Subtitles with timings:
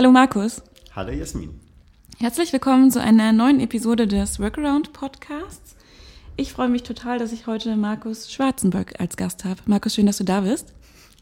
[0.00, 0.62] Hallo Markus.
[0.96, 1.60] Hallo Jasmin.
[2.18, 5.76] Herzlich willkommen zu einer neuen Episode des Workaround Podcasts.
[6.38, 9.60] Ich freue mich total, dass ich heute Markus Schwarzenberg als Gast habe.
[9.66, 10.72] Markus, schön, dass du da bist.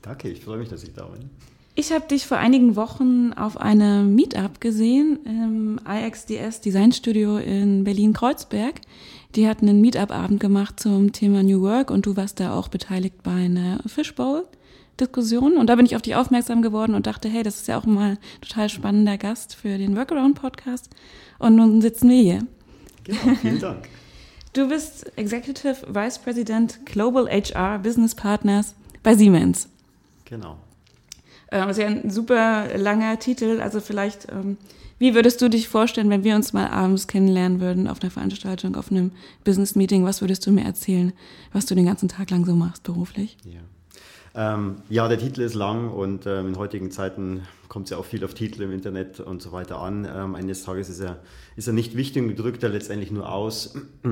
[0.02, 1.28] Danke, ich freue mich, dass ich da bin.
[1.74, 7.82] Ich habe dich vor einigen Wochen auf einem Meetup gesehen im IXDS Design Studio in
[7.82, 8.80] Berlin-Kreuzberg.
[9.34, 13.24] Die hatten einen Meetup-Abend gemacht zum Thema New Work und du warst da auch beteiligt
[13.24, 14.46] bei einer Fishbowl.
[15.00, 17.78] Diskussion und da bin ich auf dich aufmerksam geworden und dachte, hey, das ist ja
[17.78, 20.90] auch mal ein total spannender Gast für den Workaround-Podcast.
[21.38, 22.46] Und nun sitzen wir hier.
[23.04, 23.88] Genau, vielen Dank.
[24.54, 29.68] Du bist Executive Vice President Global HR Business Partners bei Siemens.
[30.24, 30.56] Genau.
[31.52, 33.60] Ähm, das ist ja ein super langer Titel.
[33.60, 34.56] Also vielleicht, ähm,
[34.98, 38.74] wie würdest du dich vorstellen, wenn wir uns mal abends kennenlernen würden auf einer Veranstaltung,
[38.74, 39.12] auf einem
[39.44, 40.04] Business Meeting?
[40.04, 41.12] Was würdest du mir erzählen,
[41.52, 43.36] was du den ganzen Tag lang so machst beruflich?
[43.44, 43.60] Ja.
[44.38, 48.04] Ähm, ja, der Titel ist lang und ähm, in heutigen Zeiten kommt es ja auch
[48.04, 50.06] viel auf Titel im Internet und so weiter an.
[50.08, 51.18] Ähm, eines Tages ist er,
[51.56, 53.74] ist er nicht wichtig und drückt er letztendlich nur aus,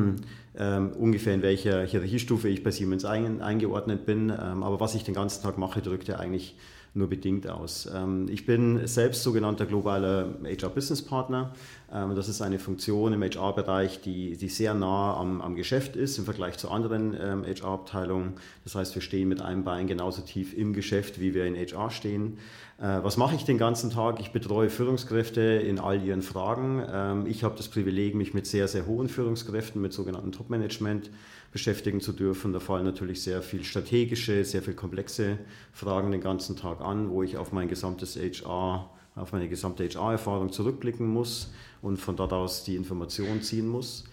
[0.58, 4.30] ähm, ungefähr in welcher Hierarchiestufe ich bei Siemens ein, eingeordnet bin.
[4.30, 6.56] Ähm, aber was ich den ganzen Tag mache, drückt er eigentlich
[6.96, 7.88] nur bedingt aus.
[7.92, 11.52] Ähm, ich bin selbst sogenannter globaler HR-Business-Partner.
[11.92, 16.18] Ähm, das ist eine Funktion im HR-Bereich, die, die sehr nah am, am Geschäft ist
[16.18, 18.28] im Vergleich zu anderen HR-Abteilungen.
[18.28, 21.54] Ähm, das heißt, wir stehen mit einem Bein genauso tief im Geschäft, wie wir in
[21.54, 22.38] HR stehen.
[22.78, 24.20] Äh, was mache ich den ganzen Tag?
[24.20, 27.26] Ich betreue Führungskräfte in all ihren Fragen.
[27.26, 31.10] Ich habe das Privileg, mich mit sehr, sehr hohen Führungskräften, mit sogenannten Top-Management
[31.56, 32.52] beschäftigen zu dürfen.
[32.52, 35.38] Da fallen natürlich sehr viel strategische, sehr viel komplexe
[35.72, 40.52] Fragen den ganzen Tag an, wo ich auf mein gesamtes HR, auf meine gesamte HR-Erfahrung
[40.52, 44.04] zurückblicken muss und von dort aus die Information ziehen muss.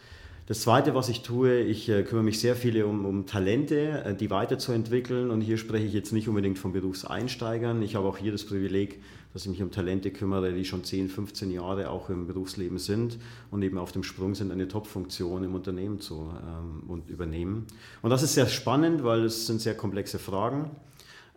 [0.45, 4.15] Das Zweite, was ich tue, ich äh, kümmere mich sehr viele um, um Talente, äh,
[4.15, 5.29] die weiterzuentwickeln.
[5.29, 7.81] Und hier spreche ich jetzt nicht unbedingt von Berufseinsteigern.
[7.81, 9.01] Ich habe auch hier das Privileg,
[9.33, 13.17] dass ich mich um Talente kümmere, die schon 10, 15 Jahre auch im Berufsleben sind
[13.49, 17.65] und eben auf dem Sprung sind, eine Top-Funktion im Unternehmen zu ähm, und übernehmen.
[18.01, 20.69] Und das ist sehr spannend, weil es sind sehr komplexe Fragen.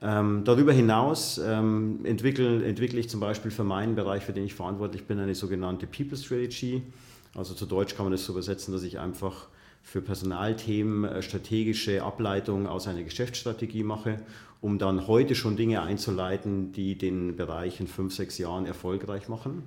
[0.02, 4.54] Ähm, darüber hinaus ähm, entwickle, entwickle ich zum Beispiel für meinen Bereich, für den ich
[4.54, 6.82] verantwortlich bin, eine sogenannte People Strategy.
[7.34, 9.48] Also zu Deutsch kann man das so übersetzen, dass ich einfach
[9.86, 14.20] für Personalthemen äh, strategische Ableitungen aus einer Geschäftsstrategie mache,
[14.60, 19.62] um dann heute schon Dinge einzuleiten, die den Bereich in fünf, sechs Jahren erfolgreich machen.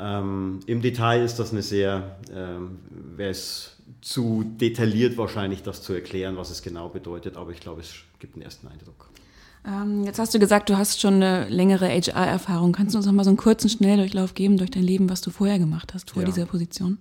[0.00, 2.80] Ähm, Im Detail ist das eine sehr, ähm,
[3.16, 7.82] wäre es zu detailliert wahrscheinlich, das zu erklären, was es genau bedeutet, aber ich glaube,
[7.82, 9.08] es gibt einen ersten Eindruck.
[9.64, 12.72] Ähm, jetzt hast du gesagt, du hast schon eine längere HR-Erfahrung.
[12.72, 15.30] Kannst du uns noch mal so einen kurzen Schnelldurchlauf geben durch dein Leben, was du
[15.30, 16.26] vorher gemacht hast, vor ja.
[16.26, 16.98] dieser Position?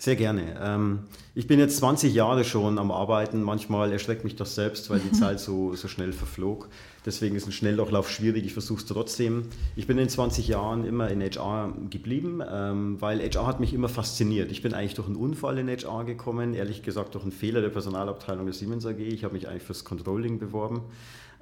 [0.00, 0.54] Sehr gerne.
[0.62, 1.00] Ähm,
[1.34, 3.42] ich bin jetzt 20 Jahre schon am Arbeiten.
[3.42, 6.68] Manchmal erschreckt mich das selbst, weil die Zeit so, so schnell verflog.
[7.04, 8.44] Deswegen ist ein Schnelldurchlauf schwierig.
[8.44, 9.48] Ich versuche es trotzdem.
[9.74, 13.88] Ich bin in 20 Jahren immer in HR geblieben, ähm, weil HR hat mich immer
[13.88, 14.52] fasziniert.
[14.52, 17.70] Ich bin eigentlich durch einen Unfall in HR gekommen, ehrlich gesagt durch einen Fehler der
[17.70, 19.00] Personalabteilung der Siemens AG.
[19.00, 20.82] Ich habe mich eigentlich fürs Controlling beworben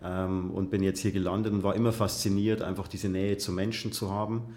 [0.02, 3.92] ähm, und bin jetzt hier gelandet und war immer fasziniert, einfach diese Nähe zu Menschen
[3.92, 4.54] zu haben.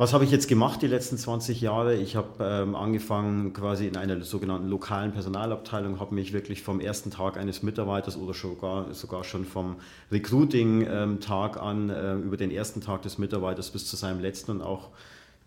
[0.00, 1.94] Was habe ich jetzt gemacht die letzten 20 Jahre?
[1.94, 7.10] Ich habe ähm, angefangen quasi in einer sogenannten lokalen Personalabteilung, habe mich wirklich vom ersten
[7.10, 9.76] Tag eines Mitarbeiters oder sogar, sogar schon vom
[10.10, 14.62] Recruiting-Tag ähm, an äh, über den ersten Tag des Mitarbeiters bis zu seinem letzten und
[14.62, 14.88] auch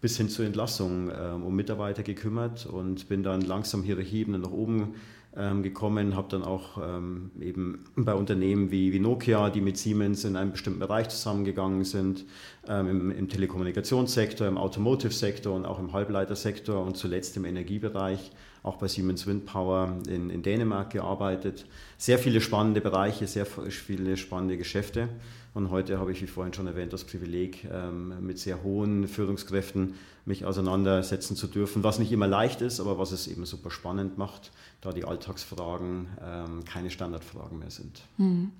[0.01, 4.93] bis hin zur Entlassung ähm, um Mitarbeiter gekümmert und bin dann langsam Hierarchieebene nach oben
[5.35, 10.25] ähm, gekommen, habe dann auch ähm, eben bei Unternehmen wie, wie, Nokia, die mit Siemens
[10.25, 12.25] in einem bestimmten Bereich zusammengegangen sind,
[12.67, 18.77] ähm, im, im, Telekommunikationssektor, im Automotive-Sektor und auch im Halbleitersektor und zuletzt im Energiebereich, auch
[18.77, 21.65] bei Siemens Windpower in, in Dänemark gearbeitet.
[21.97, 25.09] Sehr viele spannende Bereiche, sehr viele spannende Geschäfte.
[25.53, 29.93] Und heute habe ich, wie vorhin schon erwähnt, das Privileg, ähm, mit sehr hohen Führungskräften
[30.25, 34.17] mich auseinandersetzen zu dürfen, was nicht immer leicht ist, aber was es eben super spannend
[34.17, 38.01] macht, da die Alltagsfragen ähm, keine Standardfragen mehr sind.
[38.17, 38.51] Hm.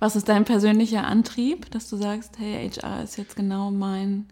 [0.00, 4.26] Was ist dein persönlicher Antrieb, dass du sagst, hey, HR ist jetzt genau mein,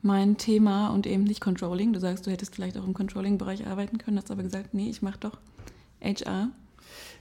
[0.00, 1.92] mein Thema und eben nicht Controlling?
[1.92, 5.02] Du sagst, du hättest vielleicht auch im Controlling-Bereich arbeiten können, hast aber gesagt, nee, ich
[5.02, 5.38] mache doch
[6.00, 6.50] HR.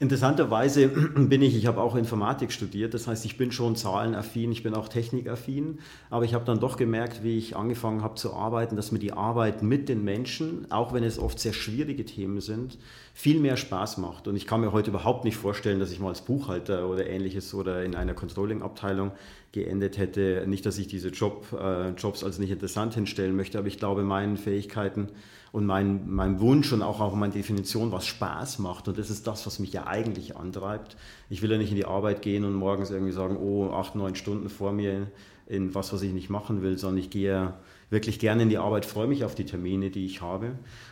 [0.01, 4.63] Interessanterweise bin ich, ich habe auch Informatik studiert, das heißt, ich bin schon zahlenaffin, ich
[4.63, 5.79] bin auch technikaffin,
[6.09, 9.11] aber ich habe dann doch gemerkt, wie ich angefangen habe zu arbeiten, dass mir die
[9.11, 12.77] Arbeit mit den Menschen, auch wenn es oft sehr schwierige Themen sind,
[13.13, 14.29] viel mehr Spaß macht.
[14.29, 17.53] Und ich kann mir heute überhaupt nicht vorstellen, dass ich mal als Buchhalter oder ähnliches
[17.53, 19.11] oder in einer Controlling-Abteilung
[19.51, 20.43] geendet hätte.
[20.47, 24.03] Nicht, dass ich diese Job, äh, Jobs als nicht interessant hinstellen möchte, aber ich glaube,
[24.03, 25.09] meinen Fähigkeiten
[25.51, 28.87] und mein, mein Wunsch und auch, auch meine Definition, was Spaß macht.
[28.87, 30.95] Und das ist das, was mich ja eigentlich antreibt.
[31.29, 34.15] Ich will ja nicht in die Arbeit gehen und morgens irgendwie sagen, oh, acht, neun
[34.15, 35.07] Stunden vor mir
[35.47, 37.53] in was, was ich nicht machen will, sondern ich gehe
[37.89, 40.51] wirklich gerne in die Arbeit, freue mich auf die Termine, die ich habe.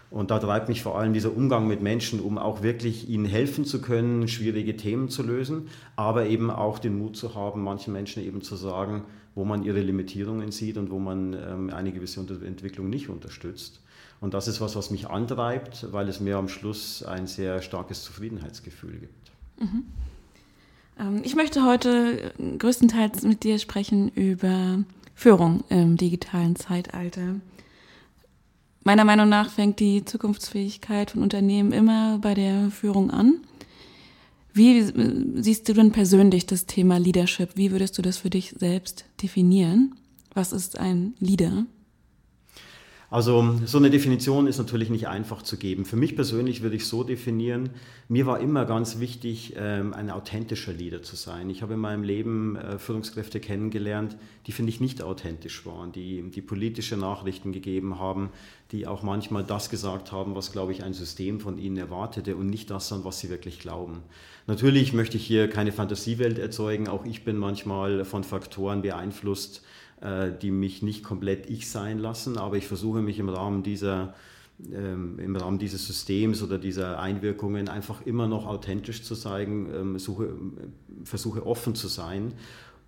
[0.09, 3.65] Und da treibt mich vor allem dieser Umgang mit Menschen, um auch wirklich ihnen helfen
[3.65, 8.23] zu können, schwierige Themen zu lösen, aber eben auch den Mut zu haben, manchen Menschen
[8.23, 9.03] eben zu sagen,
[9.35, 13.81] wo man ihre Limitierungen sieht und wo man ähm, eine gewisse Entwicklung nicht unterstützt.
[14.19, 18.03] Und das ist was, was mich antreibt, weil es mir am Schluss ein sehr starkes
[18.03, 19.31] Zufriedenheitsgefühl gibt.
[19.59, 19.83] Mhm.
[20.99, 24.79] Ähm, ich möchte heute größtenteils mit dir sprechen über
[25.17, 27.41] Führung im digitalen Zeitalter.
[28.83, 33.41] Meiner Meinung nach fängt die Zukunftsfähigkeit von Unternehmen immer bei der Führung an.
[34.53, 34.83] Wie
[35.41, 37.49] siehst du denn persönlich das Thema Leadership?
[37.55, 39.95] Wie würdest du das für dich selbst definieren?
[40.35, 41.65] Was ist ein Leader?
[43.09, 45.85] Also so eine Definition ist natürlich nicht einfach zu geben.
[45.85, 47.69] Für mich persönlich würde ich so definieren,
[48.09, 51.49] mir war immer ganz wichtig, ähm, ein authentischer Leader zu sein.
[51.49, 56.21] Ich habe in meinem Leben äh, Führungskräfte kennengelernt, die finde ich nicht authentisch waren, die,
[56.31, 58.29] die politische Nachrichten gegeben haben,
[58.73, 62.47] die auch manchmal das gesagt haben, was, glaube ich, ein System von ihnen erwartete und
[62.47, 64.01] nicht das, an was sie wirklich glauben.
[64.47, 66.89] Natürlich möchte ich hier keine Fantasiewelt erzeugen.
[66.89, 69.61] Auch ich bin manchmal von Faktoren beeinflusst,
[69.99, 74.13] die mich nicht komplett ich sein lassen, aber ich versuche mich im Rahmen dieser
[74.73, 79.99] ähm, im Rahmen dieses Systems oder dieser Einwirkungen einfach immer noch authentisch zu zeigen, ähm,
[79.99, 80.33] suche,
[81.03, 82.33] versuche offen zu sein.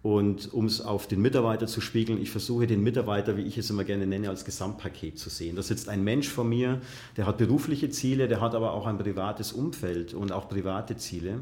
[0.01, 3.69] Und um es auf den Mitarbeiter zu spiegeln, ich versuche den Mitarbeiter, wie ich es
[3.69, 5.57] immer gerne nenne, als Gesamtpaket zu sehen.
[5.57, 6.81] Da sitzt ein Mensch vor mir,
[7.17, 11.41] der hat berufliche Ziele, der hat aber auch ein privates Umfeld und auch private Ziele.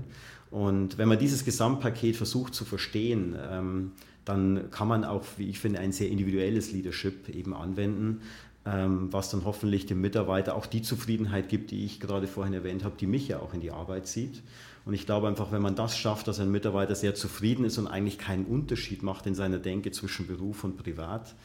[0.49, 3.91] Und wenn man dieses Gesamtpaket versucht zu verstehen, ähm,
[4.27, 8.21] dann kann man auch, wie ich finde, ein sehr individuelles Leadership eben anwenden,
[8.65, 12.83] ähm, was dann hoffentlich dem Mitarbeiter auch die Zufriedenheit gibt, die ich gerade vorhin erwähnt
[12.83, 14.43] habe, die mich ja auch in die Arbeit zieht.
[14.85, 17.87] Und ich glaube einfach, wenn man das schafft, dass ein Mitarbeiter sehr zufrieden ist und
[17.87, 21.35] eigentlich keinen Unterschied macht in seiner Denke zwischen Beruf und Privat,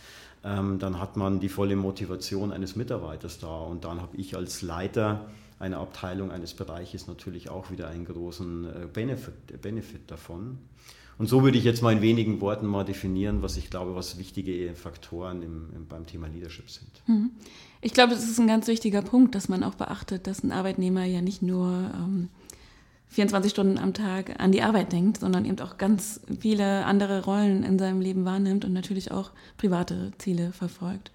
[0.45, 3.61] ähm, dann hat man die volle Motivation eines Mitarbeiters da.
[3.61, 5.27] Und dann habe ich als Leiter
[5.63, 10.59] einer Abteilung eines Bereiches natürlich auch wieder einen großen äh, Benefit, Benefit davon.
[11.19, 14.19] Und so würde ich jetzt mal in wenigen Worten mal definieren, was ich glaube, was
[14.19, 16.91] wichtige Faktoren im, im, beim Thema Leadership sind.
[17.07, 17.31] Mhm.
[17.81, 21.05] Ich glaube, das ist ein ganz wichtiger Punkt, dass man auch beachtet, dass ein Arbeitnehmer
[21.05, 22.29] ja nicht nur ähm,
[23.11, 27.63] 24 Stunden am Tag an die Arbeit denkt, sondern eben auch ganz viele andere Rollen
[27.63, 31.13] in seinem Leben wahrnimmt und natürlich auch private Ziele verfolgt.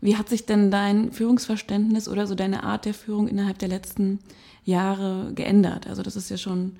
[0.00, 4.20] Wie hat sich denn dein Führungsverständnis oder so deine Art der Führung innerhalb der letzten
[4.64, 5.86] Jahre geändert?
[5.86, 6.76] Also das ist ja schon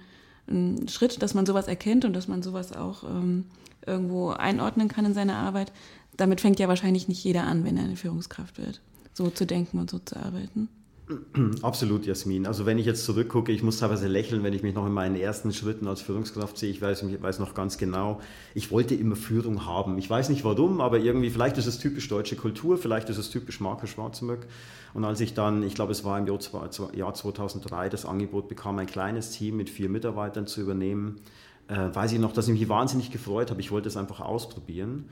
[0.49, 3.45] ein Schritt, dass man sowas erkennt und dass man sowas auch ähm,
[3.87, 5.73] irgendwo einordnen kann in seiner Arbeit.
[6.17, 8.81] Damit fängt ja wahrscheinlich nicht jeder an, wenn er eine Führungskraft wird,
[9.13, 10.69] so zu denken und so zu arbeiten.
[11.63, 12.47] Absolut, Jasmin.
[12.47, 15.17] Also wenn ich jetzt zurückgucke, ich muss teilweise lächeln, wenn ich mich noch in meinen
[15.17, 16.71] ersten Schritten als Führungskraft sehe.
[16.71, 18.21] Ich weiß, ich weiß noch ganz genau,
[18.55, 19.99] ich wollte immer Führung haben.
[19.99, 23.31] Ich weiß nicht warum, aber irgendwie, vielleicht ist es typisch deutsche Kultur, vielleicht ist es
[23.31, 24.47] typisch Markus Schwarzenberg.
[24.95, 28.87] Und als ich dann, ich glaube es war im Jahr 2003, das Angebot bekam, ein
[28.87, 31.21] kleines Team mit vier Mitarbeitern zu übernehmen,
[31.69, 33.61] äh, weiß ich noch, dass ich mich wahnsinnig gefreut habe.
[33.61, 35.09] Ich wollte es einfach ausprobieren.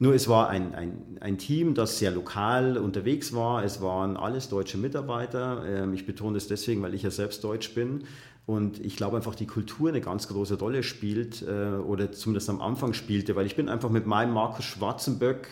[0.00, 3.64] Nur es war ein, ein, ein Team, das sehr lokal unterwegs war.
[3.64, 5.64] Es waren alles deutsche Mitarbeiter.
[5.66, 8.04] Ähm, ich betone das deswegen, weil ich ja selbst deutsch bin.
[8.46, 12.62] Und ich glaube einfach, die Kultur eine ganz große Rolle spielt äh, oder zumindest am
[12.62, 15.48] Anfang spielte, weil ich bin einfach mit meinem Markus Schwarzenböck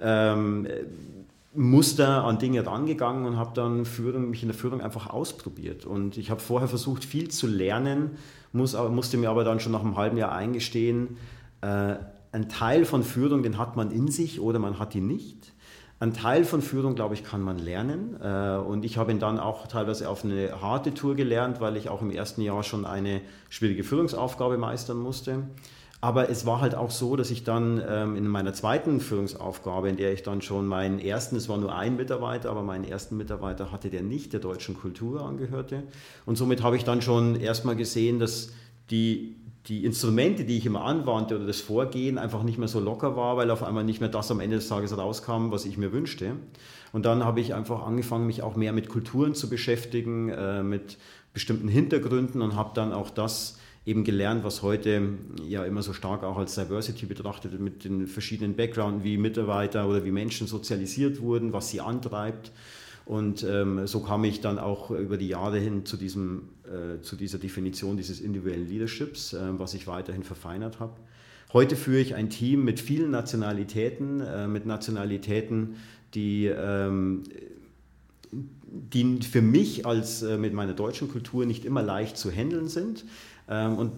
[0.00, 0.68] ähm,
[1.54, 5.84] Muster an Dinge rangegangen und habe dann Führung, mich in der Führung einfach ausprobiert.
[5.84, 8.12] Und ich habe vorher versucht, viel zu lernen,
[8.52, 11.16] muss, musste mir aber dann schon nach einem halben Jahr eingestehen,
[11.62, 11.96] äh,
[12.32, 15.52] ein Teil von Führung, den hat man in sich oder man hat ihn nicht.
[15.98, 18.16] Ein Teil von Führung, glaube ich, kann man lernen.
[18.22, 21.90] Äh, und ich habe ihn dann auch teilweise auf eine harte Tour gelernt, weil ich
[21.90, 23.20] auch im ersten Jahr schon eine
[23.50, 25.44] schwierige Führungsaufgabe meistern musste.
[26.00, 29.98] Aber es war halt auch so, dass ich dann ähm, in meiner zweiten Führungsaufgabe, in
[29.98, 33.70] der ich dann schon meinen ersten, es war nur ein Mitarbeiter, aber meinen ersten Mitarbeiter
[33.70, 35.82] hatte, der nicht der deutschen Kultur angehörte.
[36.24, 38.52] Und somit habe ich dann schon erstmal gesehen, dass
[38.90, 43.16] die die Instrumente, die ich immer anwandte oder das Vorgehen einfach nicht mehr so locker
[43.16, 45.92] war, weil auf einmal nicht mehr das am Ende des Tages rauskam, was ich mir
[45.92, 46.36] wünschte.
[46.92, 50.96] Und dann habe ich einfach angefangen, mich auch mehr mit Kulturen zu beschäftigen, äh, mit
[51.32, 55.14] bestimmten Hintergründen und habe dann auch das eben gelernt, was heute
[55.46, 59.88] ja immer so stark auch als Diversity betrachtet wird, mit den verschiedenen Backgrounds, wie Mitarbeiter
[59.88, 62.52] oder wie Menschen sozialisiert wurden, was sie antreibt.
[63.10, 67.16] Und ähm, so kam ich dann auch über die Jahre hin zu, diesem, äh, zu
[67.16, 70.92] dieser Definition dieses individuellen Leaderships, äh, was ich weiterhin verfeinert habe.
[71.52, 75.74] Heute führe ich ein Team mit vielen Nationalitäten, äh, mit Nationalitäten,
[76.14, 77.24] die, ähm,
[78.30, 83.04] die für mich als äh, mit meiner deutschen Kultur nicht immer leicht zu handeln sind.
[83.48, 83.90] Ähm, und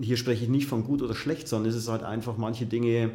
[0.00, 3.10] hier spreche ich nicht von gut oder schlecht, sondern es ist halt einfach manche Dinge,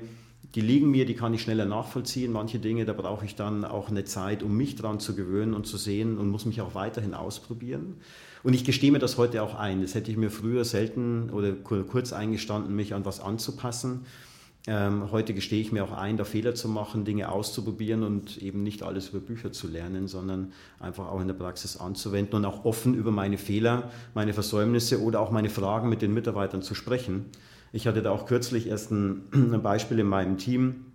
[0.56, 2.32] die liegen mir, die kann ich schneller nachvollziehen.
[2.32, 5.68] Manche Dinge, da brauche ich dann auch eine Zeit, um mich dran zu gewöhnen und
[5.68, 7.98] zu sehen und muss mich auch weiterhin ausprobieren.
[8.42, 9.82] Und ich gestehe mir das heute auch ein.
[9.82, 14.06] Das hätte ich mir früher selten oder kurz eingestanden, mich an was anzupassen.
[14.68, 18.62] Ähm, heute gestehe ich mir auch ein, da Fehler zu machen, Dinge auszuprobieren und eben
[18.62, 22.66] nicht alles über Bücher zu lernen, sondern einfach auch in der Praxis anzuwenden und auch
[22.66, 27.26] offen über meine Fehler, meine Versäumnisse oder auch meine Fragen mit den Mitarbeitern zu sprechen.
[27.72, 30.86] Ich hatte da auch kürzlich erst ein, ein Beispiel in meinem Team.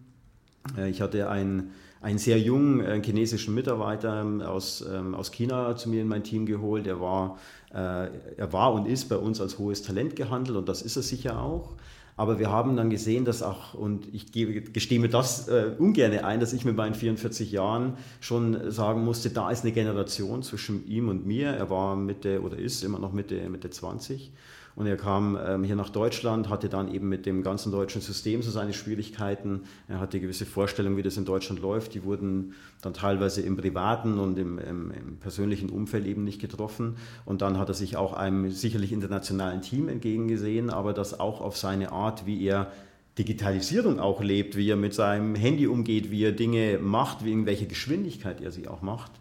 [0.76, 5.76] Äh, ich hatte einen, einen sehr jungen äh, chinesischen Mitarbeiter ähm, aus, ähm, aus China
[5.76, 6.86] zu mir in mein Team geholt.
[6.86, 7.38] Er war,
[7.72, 11.02] äh, er war und ist bei uns als hohes Talent gehandelt und das ist er
[11.02, 11.74] sicher auch.
[12.16, 16.12] Aber wir haben dann gesehen, dass auch, und ich gebe, gestehe mir das äh, ungern
[16.12, 20.86] ein, dass ich mit meinen 44 Jahren schon sagen musste, da ist eine Generation zwischen
[20.86, 21.48] ihm und mir.
[21.48, 24.32] Er war Mitte oder ist immer noch Mitte, Mitte 20.
[24.76, 28.42] Und er kam ähm, hier nach Deutschland, hatte dann eben mit dem ganzen deutschen System
[28.42, 29.62] so seine Schwierigkeiten.
[29.86, 31.94] Er hatte gewisse Vorstellungen, wie das in Deutschland läuft.
[31.94, 36.96] Die wurden dann teilweise im privaten und im, im, im persönlichen Umfeld eben nicht getroffen.
[37.24, 41.56] Und dann hat er sich auch einem sicherlich internationalen Team entgegengesehen, aber das auch auf
[41.56, 42.72] seine Art, wie er
[43.16, 47.46] Digitalisierung auch lebt, wie er mit seinem Handy umgeht, wie er Dinge macht, wie in
[47.46, 49.12] welcher Geschwindigkeit er sie auch macht,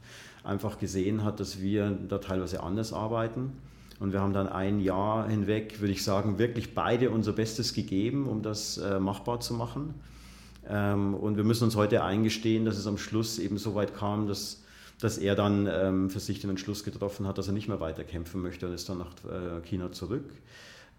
[0.43, 3.51] einfach gesehen hat, dass wir da teilweise anders arbeiten.
[4.03, 8.27] Und wir haben dann ein Jahr hinweg, würde ich sagen, wirklich beide unser Bestes gegeben,
[8.27, 9.93] um das äh, machbar zu machen.
[10.67, 14.27] Ähm, und wir müssen uns heute eingestehen, dass es am Schluss eben so weit kam,
[14.27, 14.61] dass,
[14.99, 18.03] dass er dann ähm, für sich den Entschluss getroffen hat, dass er nicht mehr weiter
[18.03, 20.29] kämpfen möchte und ist dann nach äh, China zurück.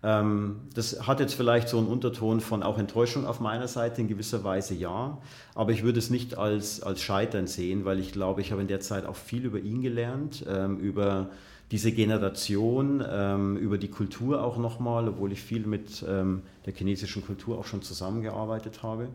[0.03, 4.09] Ähm, das hat jetzt vielleicht so einen Unterton von auch Enttäuschung auf meiner Seite, in
[4.09, 5.19] gewisser Weise ja.
[5.55, 8.69] Aber ich würde es nicht als, als Scheitern sehen, weil ich glaube, ich habe in
[8.69, 11.29] der Zeit auch viel über ihn gelernt, ähm, über
[11.75, 17.27] diese Generation, ähm, über die Kultur auch nochmal, obwohl ich viel mit ähm, der chinesischen
[17.27, 19.09] Kultur auch schon zusammengearbeitet habe.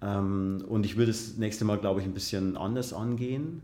[0.00, 3.60] Ähm, und ich würde das nächste Mal, glaube ich, ein bisschen anders angehen.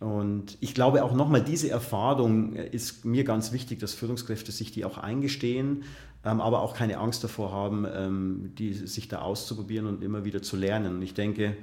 [0.00, 4.84] Und ich glaube auch nochmal, diese Erfahrung ist mir ganz wichtig, dass Führungskräfte sich die
[4.84, 5.84] auch eingestehen,
[6.24, 10.42] ähm, aber auch keine Angst davor haben, ähm, die, sich da auszuprobieren und immer wieder
[10.42, 10.96] zu lernen.
[10.96, 11.56] Und ich denke,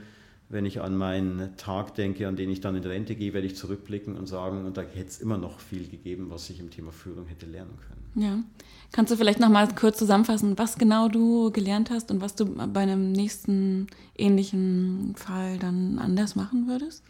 [0.50, 3.56] wenn ich an meinen Tag denke, an den ich dann in Rente gehe, werde ich
[3.56, 6.92] zurückblicken und sagen, und da hätte es immer noch viel gegeben, was ich im Thema
[6.92, 8.24] Führung hätte lernen können.
[8.24, 8.44] Ja.
[8.92, 12.46] Kannst du vielleicht noch mal kurz zusammenfassen, was genau du gelernt hast und was du
[12.46, 13.88] bei einem nächsten
[14.18, 17.04] ähnlichen Fall dann anders machen würdest?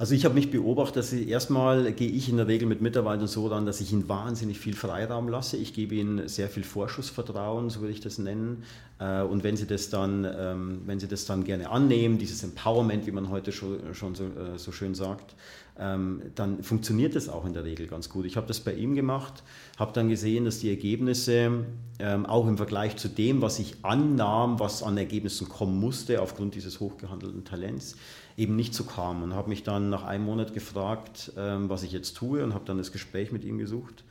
[0.00, 3.26] Also ich habe mich beobachtet, dass ich, erstmal gehe ich in der Regel mit Mitarbeitern
[3.26, 5.56] so ran, dass ich ihnen wahnsinnig viel Freiraum lasse.
[5.56, 8.62] Ich gebe ihnen sehr viel Vorschussvertrauen, so würde ich das nennen.
[9.00, 13.08] Äh, und wenn sie das dann, ähm, wenn sie das dann gerne annehmen, dieses Empowerment,
[13.08, 15.34] wie man heute schon, so, äh, so schön sagt,
[15.80, 18.24] ähm, dann funktioniert das auch in der Regel ganz gut.
[18.24, 19.42] Ich habe das bei ihm gemacht,
[19.78, 21.64] habe dann gesehen, dass die Ergebnisse
[21.98, 26.54] ähm, auch im Vergleich zu dem, was ich annahm, was an Ergebnissen kommen musste aufgrund
[26.54, 27.96] dieses hochgehandelten Talents,
[28.38, 31.92] eben nicht so kam und habe mich dann nach einem Monat gefragt, ähm, was ich
[31.92, 34.04] jetzt tue und habe dann das Gespräch mit ihm gesucht.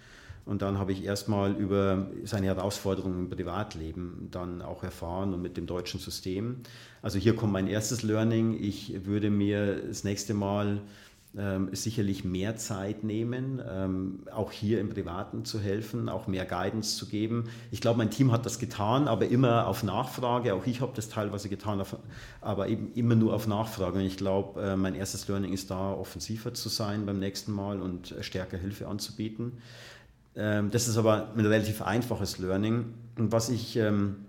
[0.46, 5.58] Und dann habe ich erstmal über seine Herausforderungen im Privatleben dann auch erfahren und mit
[5.58, 6.58] dem deutschen System.
[7.02, 8.58] Also hier kommt mein erstes Learning.
[8.62, 10.82] Ich würde mir das nächste Mal
[11.38, 16.98] ähm, sicherlich mehr Zeit nehmen, ähm, auch hier im Privaten zu helfen, auch mehr Guidance
[16.98, 17.46] zu geben.
[17.72, 20.56] Ich glaube, mein Team hat das getan, aber immer auf Nachfrage.
[20.56, 21.84] Auch ich habe das teilweise getan,
[22.42, 24.00] aber eben immer nur auf Nachfrage.
[24.00, 27.82] Und ich glaube, äh, mein erstes Learning ist da, offensiver zu sein beim nächsten Mal
[27.82, 29.54] und stärker Hilfe anzubieten.
[30.36, 32.94] Ähm, das ist aber ein relativ einfaches Learning.
[33.18, 34.26] Und was ich ähm,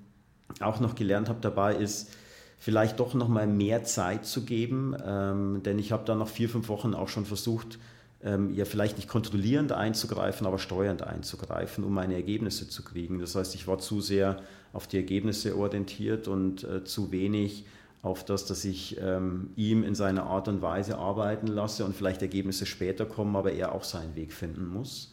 [0.60, 2.10] auch noch gelernt habe dabei ist,
[2.58, 6.48] vielleicht doch noch mal mehr Zeit zu geben, ähm, denn ich habe da nach vier,
[6.48, 7.78] fünf Wochen auch schon versucht,
[8.22, 13.20] ähm, ja vielleicht nicht kontrollierend einzugreifen, aber steuernd einzugreifen, um meine Ergebnisse zu kriegen.
[13.20, 17.64] Das heißt, ich war zu sehr auf die Ergebnisse orientiert und äh, zu wenig
[18.02, 22.22] auf das, dass ich ähm, ihm in seiner Art und Weise arbeiten lasse und vielleicht
[22.22, 25.10] Ergebnisse später kommen, aber er auch seinen Weg finden muss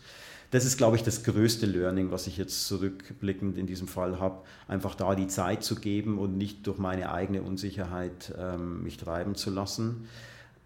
[0.52, 4.44] das ist, glaube ich, das größte Learning, was ich jetzt zurückblickend in diesem Fall habe.
[4.68, 9.36] Einfach da die Zeit zu geben und nicht durch meine eigene Unsicherheit ähm, mich treiben
[9.36, 10.08] zu lassen.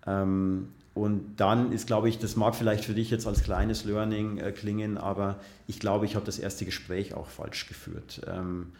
[0.06, 4.38] Ähm, und dann ist, glaube ich, das mag vielleicht für dich jetzt als kleines Learning
[4.38, 8.22] äh, klingen, aber ich glaube, ich habe das erste Gespräch auch falsch geführt.
[8.28, 8.74] Ähm,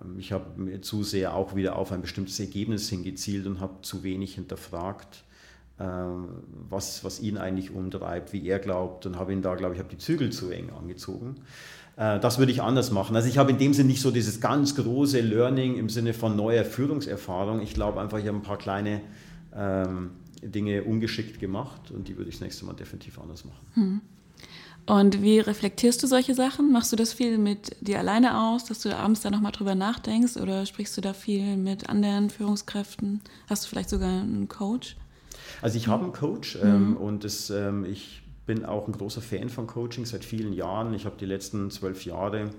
[0.00, 3.82] ähm ich habe mir zu sehr auch wieder auf ein bestimmtes Ergebnis hingezielt und habe
[3.82, 5.24] zu wenig hinterfragt
[5.78, 9.90] was, was ihn eigentlich umtreibt, wie er glaubt und habe ihn da, glaube ich, habe
[9.90, 11.36] die Zügel zu eng angezogen.
[11.96, 13.16] Äh, das würde ich anders machen.
[13.16, 16.36] Also ich habe in dem Sinne nicht so dieses ganz große Learning im Sinne von
[16.36, 17.60] neuer Führungserfahrung.
[17.60, 19.00] Ich glaube einfach, ich habe ein paar kleine
[19.54, 20.10] ähm,
[20.42, 23.66] Dinge ungeschickt gemacht und die würde ich das nächste Mal definitiv anders machen.
[23.74, 24.00] Hm.
[24.86, 26.70] Und wie reflektierst du solche Sachen?
[26.70, 30.36] Machst du das viel mit dir alleine aus, dass du abends da nochmal drüber nachdenkst
[30.36, 33.20] oder sprichst du da viel mit anderen Führungskräften?
[33.48, 34.96] Hast du vielleicht sogar einen Coach?
[35.62, 36.96] Also ich habe einen Coach ähm, mhm.
[36.96, 40.94] und das, ähm, ich bin auch ein großer Fan von Coaching seit vielen Jahren.
[40.94, 42.50] Ich habe die letzten zwölf Jahre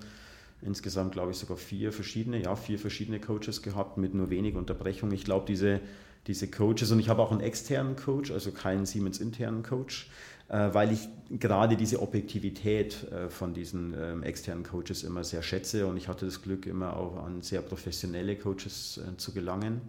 [0.62, 5.12] insgesamt, glaube ich, sogar vier verschiedene, ja, vier verschiedene Coaches gehabt mit nur wenig Unterbrechung.
[5.12, 5.80] Ich glaube, diese,
[6.26, 10.10] diese Coaches und ich habe auch einen externen Coach, also keinen Siemens internen Coach,
[10.50, 15.86] äh, weil ich gerade diese Objektivität äh, von diesen ähm, externen Coaches immer sehr schätze
[15.88, 19.82] und ich hatte das Glück, immer auch an sehr professionelle Coaches äh, zu gelangen.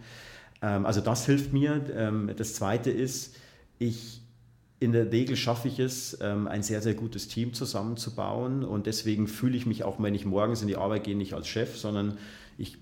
[0.63, 1.85] Ähm, also das hilft mir.
[1.95, 3.37] Ähm, das Zweite ist,
[3.79, 4.23] ich
[4.81, 9.57] in der Regel schaffe ich es, ein sehr, sehr gutes Team zusammenzubauen und deswegen fühle
[9.57, 12.17] ich mich auch, wenn ich morgens in die Arbeit gehe, nicht als Chef, sondern
[12.59, 12.77] ich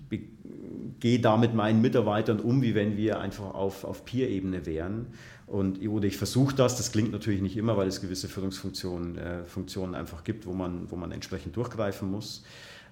[0.99, 5.07] gehe da mit meinen Mitarbeitern um, wie wenn wir einfach auf, auf Peer-Ebene wären.
[5.45, 9.45] Und, oder ich versuche das, das klingt natürlich nicht immer, weil es gewisse Führungsfunktionen äh,
[9.45, 12.43] Funktionen einfach gibt, wo man, wo man entsprechend durchgreifen muss.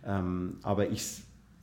[0.06, 1.04] Ähm, aber ich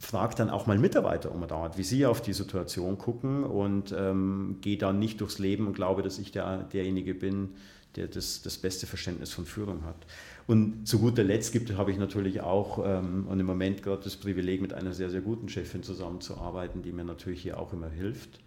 [0.02, 4.58] frage dann auch mal Mitarbeiter um Rat, wie sie auf die Situation gucken und ähm,
[4.60, 7.50] gehe dann nicht durchs Leben und glaube, dass ich der, derjenige bin,
[7.94, 10.06] der das, das beste Verständnis von Führung hat.
[10.48, 14.16] Und zu guter Letzt gibt, habe ich natürlich auch ähm, und im Moment gerade das
[14.16, 18.40] Privileg, mit einer sehr, sehr guten Chefin zusammenzuarbeiten, die mir natürlich hier auch immer hilft.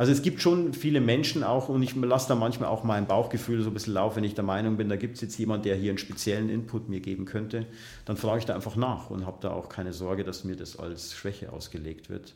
[0.00, 3.60] Also es gibt schon viele Menschen auch und ich lasse da manchmal auch mein Bauchgefühl
[3.60, 5.76] so ein bisschen laufen, wenn ich der Meinung bin, da gibt es jetzt jemand, der
[5.76, 7.66] hier einen speziellen Input mir geben könnte,
[8.06, 10.78] dann frage ich da einfach nach und habe da auch keine Sorge, dass mir das
[10.78, 12.34] als Schwäche ausgelegt wird.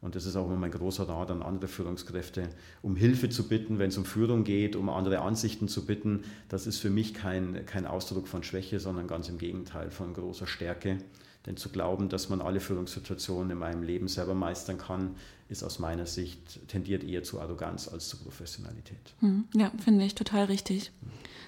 [0.00, 2.48] Und das ist auch immer mein großer Rat an andere Führungskräfte,
[2.82, 6.24] um Hilfe zu bitten, wenn es um Führung geht, um andere Ansichten zu bitten.
[6.48, 10.48] Das ist für mich kein, kein Ausdruck von Schwäche, sondern ganz im Gegenteil von großer
[10.48, 10.98] Stärke.
[11.46, 15.16] Denn zu glauben, dass man alle Führungssituationen in meinem Leben selber meistern kann,
[15.48, 19.12] ist aus meiner Sicht tendiert eher zu Arroganz als zu Professionalität.
[19.20, 20.90] Hm, ja, finde ich total richtig.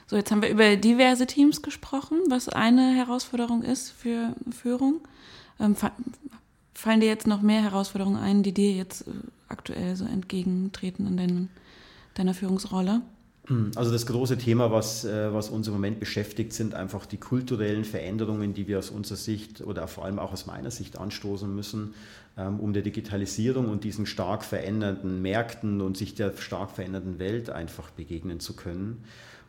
[0.07, 5.01] So, jetzt haben wir über diverse Teams gesprochen, was eine Herausforderung ist für Führung.
[5.59, 5.75] Ähm,
[6.77, 9.13] Fallen dir jetzt noch mehr Herausforderungen ein, die dir jetzt äh,
[9.49, 11.49] aktuell so entgegentreten in dein,
[12.15, 13.01] deiner Führungsrolle?
[13.77, 17.85] Also das große Thema, was, äh, was uns im Moment beschäftigt, sind einfach die kulturellen
[17.85, 21.95] Veränderungen, die wir aus unserer Sicht oder vor allem auch aus meiner Sicht anstoßen müssen,
[22.37, 27.51] ähm, um der Digitalisierung und diesen stark verändernden Märkten und sich der stark verändernden Welt
[27.51, 29.05] einfach begegnen zu können.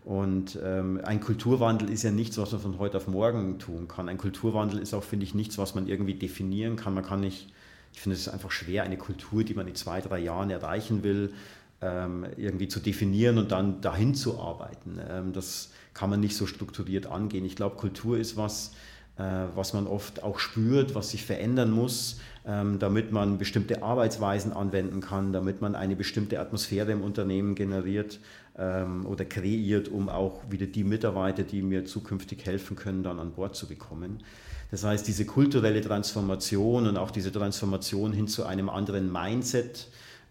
[0.06, 4.08] Und ähm, ein Kulturwandel ist ja nichts, was man von heute auf morgen tun kann.
[4.08, 6.94] Ein Kulturwandel ist auch, finde ich, nichts, was man irgendwie definieren kann.
[6.94, 7.52] Man kann nicht,
[7.94, 11.34] ich finde es einfach schwer, eine Kultur, die man in zwei, drei Jahren erreichen will,
[11.80, 15.00] irgendwie zu definieren und dann dahin zu arbeiten.
[15.10, 17.46] Ähm, das kann man nicht so strukturiert angehen.
[17.46, 18.72] Ich glaube, Kultur ist was,
[19.18, 24.54] äh, was man oft auch spürt, was sich verändern muss, ähm, damit man bestimmte Arbeitsweisen
[24.54, 28.20] anwenden kann, damit man eine bestimmte Atmosphäre im Unternehmen generiert
[28.58, 33.32] ähm, oder kreiert, um auch wieder die Mitarbeiter, die mir zukünftig helfen können, dann an
[33.32, 34.24] Bord zu bekommen.
[34.70, 39.88] Das heißt, diese kulturelle Transformation und auch diese Transformation hin zu einem anderen Mindset,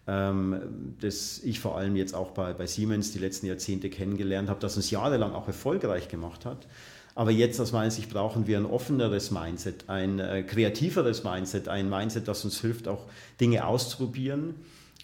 [0.07, 4.59] ähm, das ich vor allem jetzt auch bei, bei Siemens die letzten Jahrzehnte kennengelernt habe,
[4.59, 6.67] das uns jahrelang auch erfolgreich gemacht hat.
[7.15, 11.89] Aber jetzt aus meiner Sicht brauchen wir ein offeneres Mindset, ein äh, kreativeres Mindset, ein
[11.89, 13.05] Mindset, das uns hilft, auch
[13.39, 14.55] Dinge auszuprobieren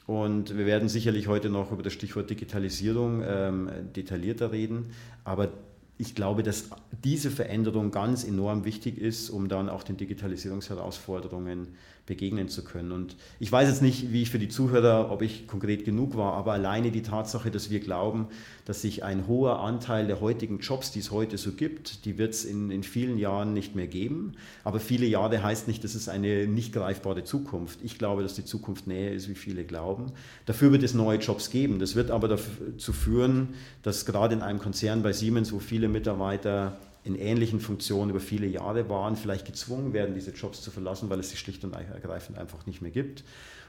[0.06, 4.88] und wir werden sicherlich heute noch über das Stichwort Digitalisierung ähm, detaillierter reden.
[5.24, 5.50] Aber
[5.98, 6.70] ich glaube, dass
[7.04, 12.92] diese Veränderung ganz enorm wichtig ist, um dann auch den Digitalisierungsherausforderungen begegnen zu können.
[12.92, 16.34] Und ich weiß jetzt nicht, wie ich für die Zuhörer, ob ich konkret genug war,
[16.34, 18.28] aber alleine die Tatsache, dass wir glauben,
[18.66, 22.34] dass sich ein hoher Anteil der heutigen Jobs, die es heute so gibt, die wird
[22.34, 24.34] es in, in vielen Jahren nicht mehr geben.
[24.66, 27.80] Aber viele Jahre heißt nicht, dass es eine nicht greifbare Zukunft.
[27.84, 30.12] Ich glaube, dass die Zukunft näher ist, wie viele glauben.
[30.46, 31.80] Dafür wird es neue Jobs geben.
[31.80, 33.50] Das wird aber dazu führen,
[33.82, 38.48] dass gerade in einem Konzern bei Siemens, wo viele Mitarbeiter in ähnlichen Funktionen über viele
[38.48, 42.38] Jahre waren, vielleicht gezwungen werden, diese Jobs zu verlassen, weil es sie schlicht und ergreifend
[42.38, 43.24] einfach nicht mehr gibt.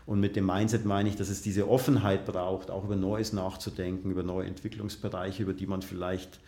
[0.07, 4.11] Und mit dem Mindset meine ich, dass es diese Offenheit braucht, auch über Neues nachzudenken,
[4.11, 6.39] über neue Entwicklungsbereiche, über die man vielleicht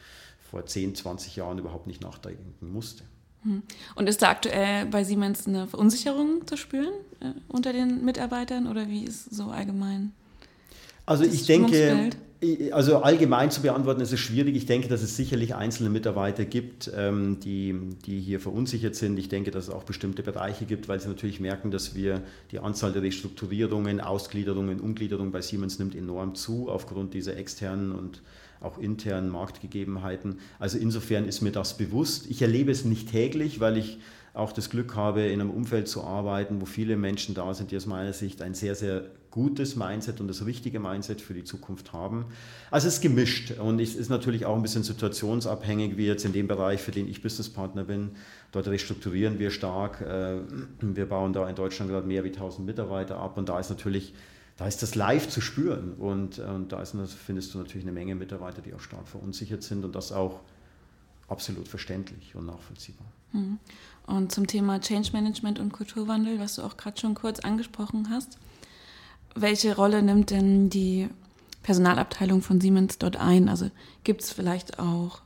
[0.51, 3.03] vor 10, 20 Jahren überhaupt nicht nachdenken musste.
[3.43, 3.63] Hm.
[3.95, 8.89] Und ist da aktuell bei Siemens eine Verunsicherung zu spüren äh, unter den Mitarbeitern oder
[8.89, 10.13] wie ist so allgemein?
[11.07, 12.11] Also ich denke,
[12.73, 14.57] also allgemein zu beantworten ist es schwierig.
[14.57, 19.19] Ich denke, dass es sicherlich einzelne Mitarbeiter gibt, ähm, die, die hier verunsichert sind.
[19.19, 22.59] Ich denke, dass es auch bestimmte Bereiche gibt, weil sie natürlich merken, dass wir die
[22.59, 28.23] Anzahl der Restrukturierungen, Ausgliederungen, Umgliederungen bei Siemens nimmt enorm zu aufgrund dieser externen und
[28.61, 30.39] auch internen Marktgegebenheiten.
[30.59, 32.27] Also insofern ist mir das bewusst.
[32.31, 33.99] Ich erlebe es nicht täglich, weil ich
[34.37, 37.77] auch das Glück habe, in einem Umfeld zu arbeiten, wo viele Menschen da sind, die
[37.77, 41.93] aus meiner Sicht ein sehr, sehr gutes Mindset und das richtige Mindset für die Zukunft
[41.93, 42.27] haben.
[42.71, 46.33] Also es ist gemischt und es ist natürlich auch ein bisschen situationsabhängig, wie jetzt in
[46.33, 48.13] dem Bereich, für den ich Businesspartner bin.
[48.53, 50.01] Dort restrukturieren wir stark.
[50.01, 50.39] Äh,
[50.81, 54.15] wir bauen da in Deutschland gerade mehr wie 1000 Mitarbeiter ab und da ist natürlich
[54.57, 56.97] da ist das live zu spüren und, und da ist,
[57.27, 60.41] findest du natürlich eine Menge Mitarbeiter, die auch stark verunsichert sind und das auch
[61.29, 63.07] absolut verständlich und nachvollziehbar.
[64.07, 68.39] Und zum Thema Change Management und Kulturwandel, was du auch gerade schon kurz angesprochen hast,
[69.35, 71.09] welche Rolle nimmt denn die
[71.63, 73.49] Personalabteilung von Siemens dort ein?
[73.49, 73.71] Also
[74.05, 75.21] gibt es vielleicht auch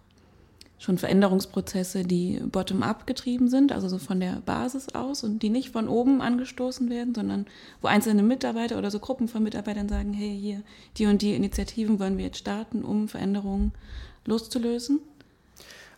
[0.81, 5.71] schon Veränderungsprozesse, die bottom-up getrieben sind, also so von der Basis aus und die nicht
[5.71, 7.47] von oben angestoßen werden, sondern
[7.83, 10.63] wo einzelne Mitarbeiter oder so Gruppen von Mitarbeitern sagen, hey, hier,
[10.97, 13.73] die und die Initiativen wollen wir jetzt starten, um Veränderungen
[14.25, 15.01] loszulösen?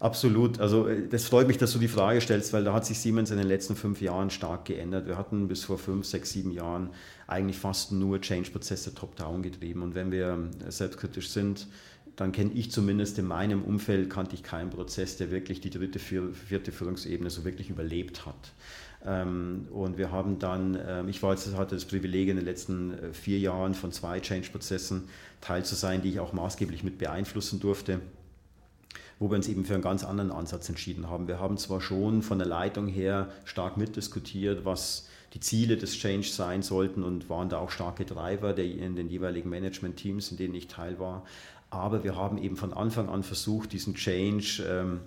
[0.03, 0.59] Absolut.
[0.59, 3.31] Also äh, das freut mich, dass du die Frage stellst, weil da hat sich Siemens
[3.31, 5.07] in den letzten fünf Jahren stark geändert.
[5.07, 6.91] Wir hatten bis vor fünf, sechs, sieben Jahren
[7.29, 9.81] eigentlich fast nur Change-Prozesse top-down getrieben.
[9.81, 11.69] Und wenn wir äh, selbstkritisch sind,
[12.17, 16.01] dann kenne ich zumindest in meinem Umfeld, kannte ich keinen Prozess, der wirklich die dritte,
[16.01, 18.55] vierte Führungsebene so wirklich überlebt hat.
[19.07, 22.93] Ähm, und wir haben dann, ähm, ich war jetzt, hatte das Privileg in den letzten
[22.93, 25.05] äh, vier Jahren von zwei Change-Prozessen
[25.41, 28.01] Teil zu sein, die ich auch maßgeblich mit beeinflussen durfte
[29.23, 31.29] wo wir uns eben für einen ganz anderen Ansatz entschieden haben.
[31.29, 36.27] Wir haben zwar schon von der Leitung her stark mitdiskutiert, was die Ziele des Change
[36.27, 40.67] sein sollten und waren da auch starke Treiber in den jeweiligen Management-Teams, in denen ich
[40.67, 41.25] Teil war.
[41.71, 45.01] Aber wir haben eben von Anfang an versucht, diesen Change, ähm,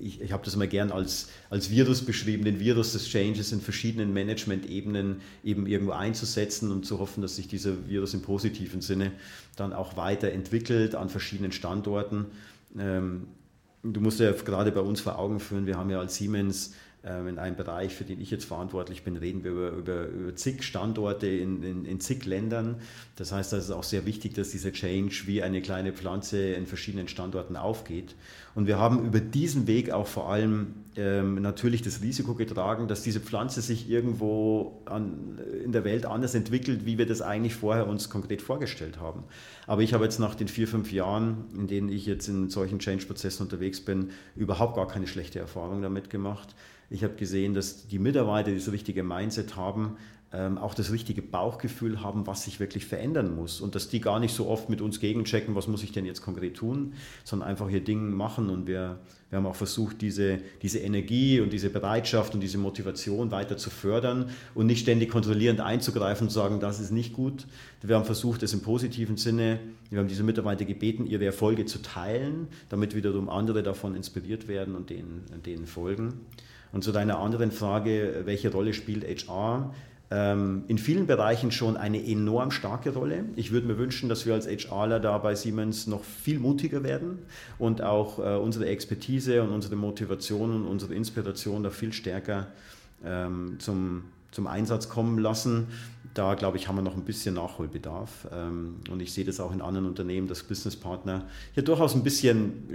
[0.00, 3.60] ich, ich habe das immer gern als, als Virus beschrieben, den Virus des Changes in
[3.60, 9.12] verschiedenen Management-Ebenen eben irgendwo einzusetzen und zu hoffen, dass sich dieser Virus im positiven Sinne
[9.54, 12.26] dann auch weiterentwickelt an verschiedenen Standorten.
[12.78, 13.28] Ähm,
[13.82, 16.74] du musst ja gerade bei uns vor Augen führen, wir haben ja als Siemens
[17.04, 20.62] in einem Bereich, für den ich jetzt verantwortlich bin, reden wir über, über, über zig
[20.62, 22.76] Standorte in, in, in zig Ländern.
[23.16, 26.66] Das heißt, das ist auch sehr wichtig, dass dieser Change wie eine kleine Pflanze in
[26.66, 28.14] verschiedenen Standorten aufgeht.
[28.54, 33.02] Und wir haben über diesen Weg auch vor allem ähm, natürlich das Risiko getragen, dass
[33.02, 37.88] diese Pflanze sich irgendwo an, in der Welt anders entwickelt, wie wir das eigentlich vorher
[37.88, 39.24] uns konkret vorgestellt haben.
[39.66, 42.78] Aber ich habe jetzt nach den vier, fünf Jahren, in denen ich jetzt in solchen
[42.78, 46.54] Change-Prozessen unterwegs bin, überhaupt gar keine schlechte Erfahrung damit gemacht.
[46.92, 49.96] Ich habe gesehen, dass die Mitarbeiter, die das richtige Mindset haben,
[50.34, 53.60] ähm, auch das richtige Bauchgefühl haben, was sich wirklich verändern muss.
[53.60, 56.22] Und dass die gar nicht so oft mit uns gegenchecken, was muss ich denn jetzt
[56.22, 58.48] konkret tun, sondern einfach hier Dinge machen.
[58.48, 63.30] Und wir, wir haben auch versucht, diese, diese Energie und diese Bereitschaft und diese Motivation
[63.30, 67.46] weiter zu fördern und nicht ständig kontrollierend einzugreifen und zu sagen, das ist nicht gut.
[67.82, 71.82] Wir haben versucht, es im positiven Sinne, wir haben diese Mitarbeiter gebeten, ihre Erfolge zu
[71.82, 76.14] teilen, damit wiederum andere davon inspiriert werden und denen, denen folgen.
[76.72, 79.74] Und zu deiner anderen Frage, welche Rolle spielt HR?
[80.14, 83.24] Ähm, in vielen Bereichen schon eine enorm starke Rolle.
[83.34, 87.20] Ich würde mir wünschen, dass wir als HRler da bei Siemens noch viel mutiger werden
[87.58, 92.48] und auch äh, unsere Expertise und unsere Motivation und unsere Inspiration da viel stärker
[93.02, 95.68] ähm, zum, zum Einsatz kommen lassen.
[96.14, 98.28] Da, glaube ich, haben wir noch ein bisschen Nachholbedarf.
[98.32, 102.68] Ähm, und ich sehe das auch in anderen Unternehmen, dass Businesspartner hier durchaus ein bisschen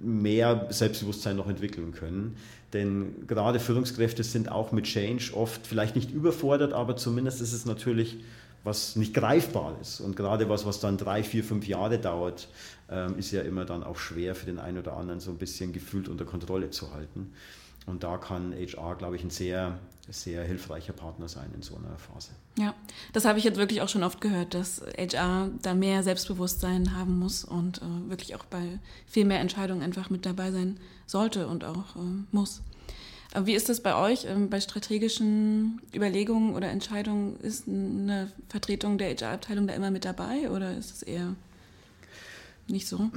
[0.00, 2.36] mehr Selbstbewusstsein noch entwickeln können.
[2.72, 7.66] Denn gerade Führungskräfte sind auch mit Change oft vielleicht nicht überfordert, aber zumindest ist es
[7.66, 8.18] natürlich
[8.64, 10.00] was nicht greifbar ist.
[10.00, 12.48] Und gerade was, was dann drei, vier, fünf Jahre dauert,
[12.90, 15.72] ähm, ist ja immer dann auch schwer für den einen oder anderen so ein bisschen
[15.72, 17.32] gefühlt unter Kontrolle zu halten.
[17.86, 19.78] Und da kann HR, glaube ich, ein sehr,
[20.12, 22.30] sehr hilfreicher Partner sein in so einer Phase.
[22.58, 22.74] Ja,
[23.12, 27.18] das habe ich jetzt wirklich auch schon oft gehört, dass HR da mehr Selbstbewusstsein haben
[27.18, 31.64] muss und äh, wirklich auch bei viel mehr Entscheidungen einfach mit dabei sein sollte und
[31.64, 32.62] auch äh, muss.
[33.34, 37.40] Aber wie ist das bei euch ähm, bei strategischen Überlegungen oder Entscheidungen?
[37.40, 41.34] Ist eine Vertretung der HR-Abteilung da immer mit dabei oder ist es eher
[42.68, 43.10] nicht so?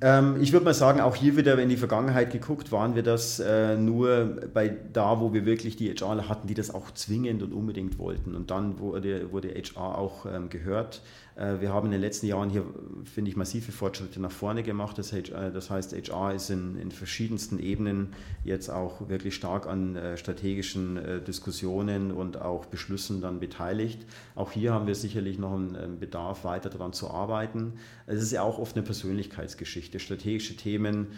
[0.00, 3.40] Ähm, ich würde mal sagen, auch hier wieder in die Vergangenheit geguckt, waren wir das
[3.40, 7.52] äh, nur bei da, wo wir wirklich die HR hatten, die das auch zwingend und
[7.52, 8.36] unbedingt wollten.
[8.36, 11.02] Und dann wurde, wurde HR auch ähm, gehört.
[11.38, 12.64] Äh, wir haben in den letzten Jahren hier,
[13.04, 14.98] finde ich, massive Fortschritte nach vorne gemacht.
[14.98, 19.94] Das, HR, das heißt, HR ist in, in, verschiedensten Ebenen jetzt auch wirklich stark an
[19.94, 24.04] äh, strategischen äh, Diskussionen und auch Beschlüssen dann beteiligt.
[24.34, 27.74] Auch hier haben wir sicherlich noch einen Bedarf, weiter daran zu arbeiten.
[28.06, 29.98] Es ist ja auch oft eine Persönlichkeitsgeschichte.
[30.00, 31.08] Strategische Themen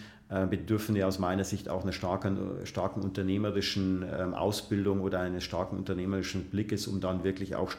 [0.48, 5.76] bedürfen ja aus meiner Sicht auch einer starken, starken unternehmerischen ähm, Ausbildung oder eines starken
[5.76, 7.72] unternehmerischen Blickes, um dann wirklich auch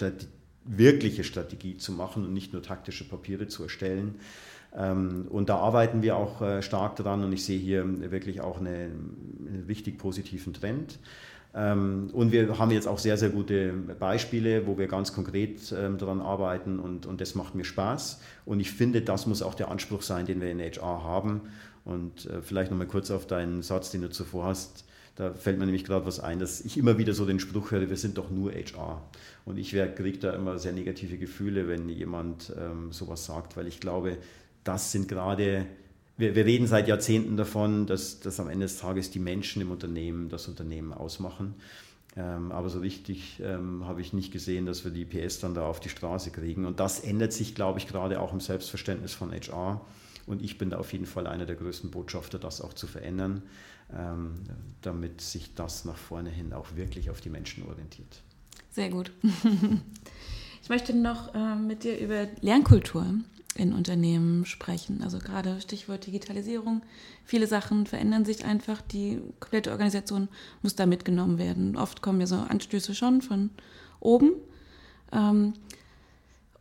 [0.65, 4.15] wirkliche Strategie zu machen und nicht nur taktische Papiere zu erstellen.
[4.75, 8.59] Ähm, und da arbeiten wir auch äh, stark dran und ich sehe hier wirklich auch
[8.59, 10.99] eine, einen wichtig positiven Trend.
[11.53, 15.97] Ähm, und wir haben jetzt auch sehr, sehr gute Beispiele, wo wir ganz konkret ähm,
[15.97, 18.21] daran arbeiten und, und das macht mir Spaß.
[18.45, 21.41] Und ich finde, das muss auch der Anspruch sein, den wir in HR haben.
[21.83, 24.85] Und äh, vielleicht nochmal kurz auf deinen Satz, den du zuvor hast.
[25.15, 27.89] Da fällt mir nämlich gerade was ein, dass ich immer wieder so den Spruch höre,
[27.89, 29.01] wir sind doch nur HR.
[29.43, 33.81] Und ich kriege da immer sehr negative Gefühle, wenn jemand ähm, sowas sagt, weil ich
[33.81, 34.17] glaube,
[34.63, 35.65] das sind gerade
[36.21, 39.71] wir, wir, reden seit Jahrzehnten davon, dass, dass am Ende des Tages die Menschen im
[39.71, 41.55] Unternehmen das Unternehmen ausmachen.
[42.15, 45.65] Ähm, aber so richtig ähm, habe ich nicht gesehen, dass wir die PS dann da
[45.65, 46.65] auf die Straße kriegen.
[46.65, 49.81] Und das ändert sich, glaube ich, gerade auch im Selbstverständnis von HR.
[50.27, 53.43] Und ich bin da auf jeden Fall einer der größten Botschafter, das auch zu verändern,
[53.93, 54.35] ähm,
[54.81, 58.21] damit sich das nach vorne hin auch wirklich auf die Menschen orientiert.
[58.71, 59.11] Sehr gut.
[60.63, 63.03] Ich möchte noch äh, mit dir über Lernkultur
[63.55, 65.01] in Unternehmen sprechen.
[65.03, 66.81] Also gerade Stichwort Digitalisierung.
[67.25, 68.81] Viele Sachen verändern sich einfach.
[68.81, 70.29] Die komplette Organisation
[70.61, 71.75] muss da mitgenommen werden.
[71.75, 73.49] Oft kommen ja so Anstöße schon von
[73.99, 74.31] oben.
[75.11, 75.53] Ähm,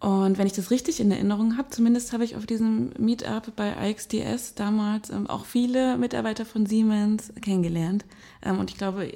[0.00, 3.90] und wenn ich das richtig in Erinnerung habe, zumindest habe ich auf diesem Meetup bei
[3.90, 8.04] IXDS damals ähm, auch viele Mitarbeiter von Siemens kennengelernt.
[8.42, 9.12] Ähm, und ich glaube,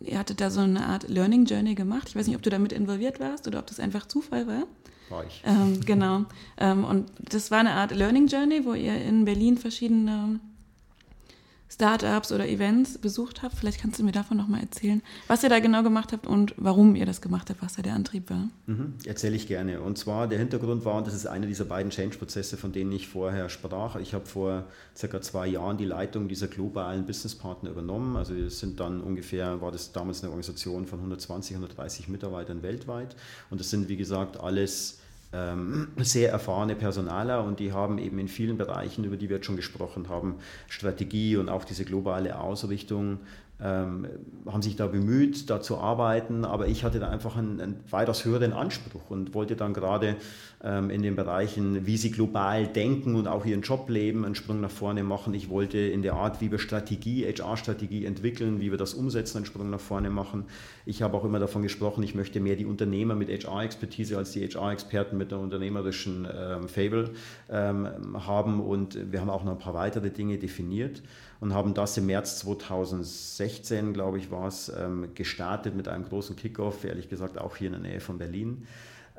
[0.00, 2.08] ihr hattet da so eine Art Learning Journey gemacht.
[2.08, 4.64] Ich weiß nicht, ob du damit involviert warst oder ob das einfach Zufall war
[5.10, 5.42] war ich.
[5.44, 6.24] Ähm, genau.
[6.58, 10.40] Ähm, und das war eine Art Learning Journey, wo ihr in Berlin verschiedene
[11.74, 13.56] Startups oder Events besucht habt.
[13.56, 16.94] Vielleicht kannst du mir davon nochmal erzählen, was ihr da genau gemacht habt und warum
[16.94, 18.48] ihr das gemacht habt, was da der Antrieb war.
[18.66, 19.80] Mhm, Erzähle ich gerne.
[19.80, 23.08] Und zwar der Hintergrund war, und das ist einer dieser beiden Change-Prozesse, von denen ich
[23.08, 23.96] vorher sprach.
[23.96, 24.64] Ich habe vor
[24.96, 28.16] circa zwei Jahren die Leitung dieser globalen Businesspartner übernommen.
[28.16, 33.16] Also es sind dann ungefähr, war das damals eine Organisation von 120, 130 Mitarbeitern weltweit.
[33.50, 35.00] Und das sind, wie gesagt, alles
[35.98, 39.56] sehr erfahrene Personaler und die haben eben in vielen Bereichen, über die wir jetzt schon
[39.56, 40.36] gesprochen haben,
[40.68, 43.18] Strategie und auch diese globale Ausrichtung
[43.62, 44.08] ähm,
[44.46, 48.24] haben sich da bemüht, da zu arbeiten, aber ich hatte da einfach einen, einen weitaus
[48.24, 50.16] höheren Anspruch und wollte dann gerade
[50.62, 54.60] ähm, in den Bereichen, wie sie global denken und auch ihren Job leben, einen Sprung
[54.60, 55.34] nach vorne machen.
[55.34, 59.46] Ich wollte in der Art, wie wir Strategie, HR-Strategie entwickeln, wie wir das umsetzen, einen
[59.46, 60.46] Sprung nach vorne machen.
[60.84, 64.46] Ich habe auch immer davon gesprochen, ich möchte mehr die Unternehmer mit HR-Expertise als die
[64.46, 67.10] HR-Experten mit einer unternehmerischen ähm, Fable
[67.48, 67.88] ähm,
[68.26, 71.02] haben und wir haben auch noch ein paar weitere Dinge definiert
[71.40, 76.36] und haben das im März 2016, glaube ich, war es, ähm, gestartet mit einem großen
[76.36, 78.66] Kickoff, ehrlich gesagt auch hier in der Nähe von Berlin.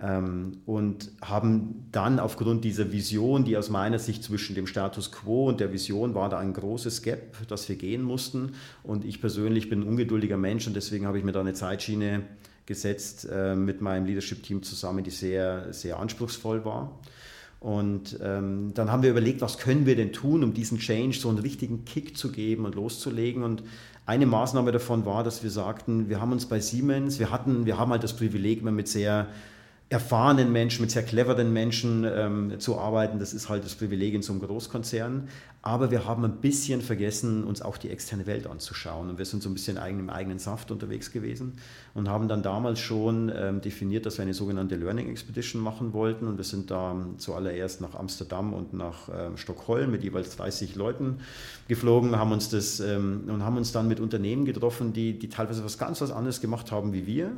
[0.01, 5.47] Ähm, und haben dann aufgrund dieser Vision, die aus meiner Sicht zwischen dem Status quo
[5.47, 8.55] und der Vision war da ein großes Gap, das wir gehen mussten.
[8.83, 12.23] Und ich persönlich bin ein ungeduldiger Mensch und deswegen habe ich mir da eine Zeitschiene
[12.65, 16.99] gesetzt äh, mit meinem Leadership-Team zusammen, die sehr, sehr anspruchsvoll war.
[17.59, 21.29] Und ähm, dann haben wir überlegt, was können wir denn tun, um diesen Change so
[21.29, 23.43] einen richtigen Kick zu geben und loszulegen.
[23.43, 23.63] Und
[24.05, 27.79] eine Maßnahme davon war, dass wir sagten, wir haben uns bei Siemens, wir hatten, wir
[27.79, 29.27] haben halt das Privileg, immer mit sehr
[29.89, 33.19] erfahrenen Menschen, mit sehr cleveren Menschen ähm, zu arbeiten.
[33.19, 35.27] Das ist halt das Privileg in so einem Großkonzern.
[35.61, 39.09] Aber wir haben ein bisschen vergessen, uns auch die externe Welt anzuschauen.
[39.09, 41.53] Und wir sind so ein bisschen im eigenen Saft unterwegs gewesen
[41.93, 46.27] und haben dann damals schon ähm, definiert, dass wir eine sogenannte Learning Expedition machen wollten.
[46.27, 50.75] Und wir sind da ähm, zuallererst nach Amsterdam und nach ähm, Stockholm mit jeweils 30
[50.75, 51.19] Leuten
[51.67, 55.63] geflogen, haben uns das ähm, und haben uns dann mit Unternehmen getroffen, die, die teilweise
[55.63, 57.31] was ganz was anderes gemacht haben wie wir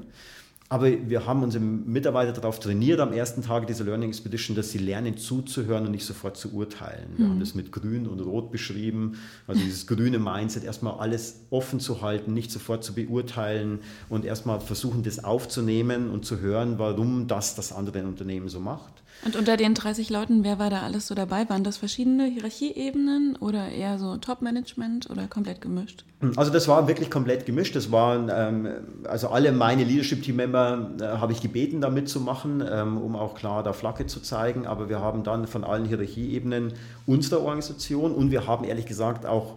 [0.70, 4.80] aber wir haben unsere Mitarbeiter darauf trainiert am ersten Tag dieser Learning Expedition, dass sie
[4.80, 7.08] lernen zuzuhören und nicht sofort zu urteilen.
[7.16, 7.30] Wir mhm.
[7.32, 9.18] haben das mit Grün und Rot beschrieben.
[9.48, 14.60] Also dieses grüne Mindset, erstmal alles offen zu halten, nicht sofort zu beurteilen und erstmal
[14.60, 19.04] versuchen, das aufzunehmen und zu hören, warum das das andere Unternehmen so macht.
[19.26, 21.50] Und unter den 30 Leuten, wer war da alles so dabei?
[21.50, 26.06] Waren das verschiedene Hierarchieebenen oder eher so Top-Management oder komplett gemischt?
[26.36, 27.76] Also das war wirklich komplett gemischt.
[27.76, 28.70] Das waren ähm,
[29.06, 33.74] also alle meine Leadership-Team-Member äh, habe ich gebeten, da mitzumachen, ähm, um auch klar da
[33.74, 34.68] Flagge zu zeigen.
[34.68, 36.74] Aber wir haben dann von allen Hierarchieebenen
[37.06, 39.56] unserer Organisation und wir haben ehrlich gesagt auch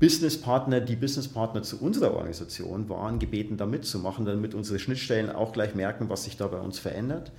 [0.00, 5.74] Businesspartner, die Businesspartner zu unserer Organisation waren, gebeten, da mitzumachen, damit unsere Schnittstellen auch gleich
[5.74, 7.32] merken, was sich da bei uns verändert.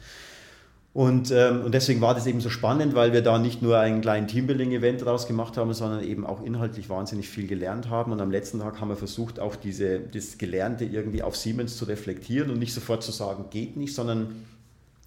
[0.91, 4.01] Und, ähm, und deswegen war das eben so spannend, weil wir da nicht nur einen
[4.01, 8.11] kleinen Teambuilding-Event daraus gemacht haben, sondern eben auch inhaltlich wahnsinnig viel gelernt haben.
[8.11, 11.85] Und am letzten Tag haben wir versucht, auch diese, das Gelernte irgendwie auf Siemens zu
[11.85, 14.45] reflektieren und nicht sofort zu sagen, geht nicht, sondern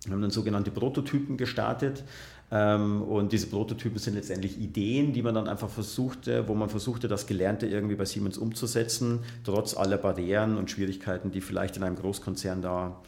[0.05, 2.05] wir haben dann sogenannte Prototypen gestartet.
[2.53, 7.09] Ähm, und diese Prototypen sind letztendlich Ideen, die man dann einfach versuchte, wo man versuchte,
[7.09, 11.97] das Gelernte irgendwie bei Siemens umzusetzen, trotz aller Barrieren und Schwierigkeiten, die vielleicht in einem
[11.97, 13.01] Großkonzern da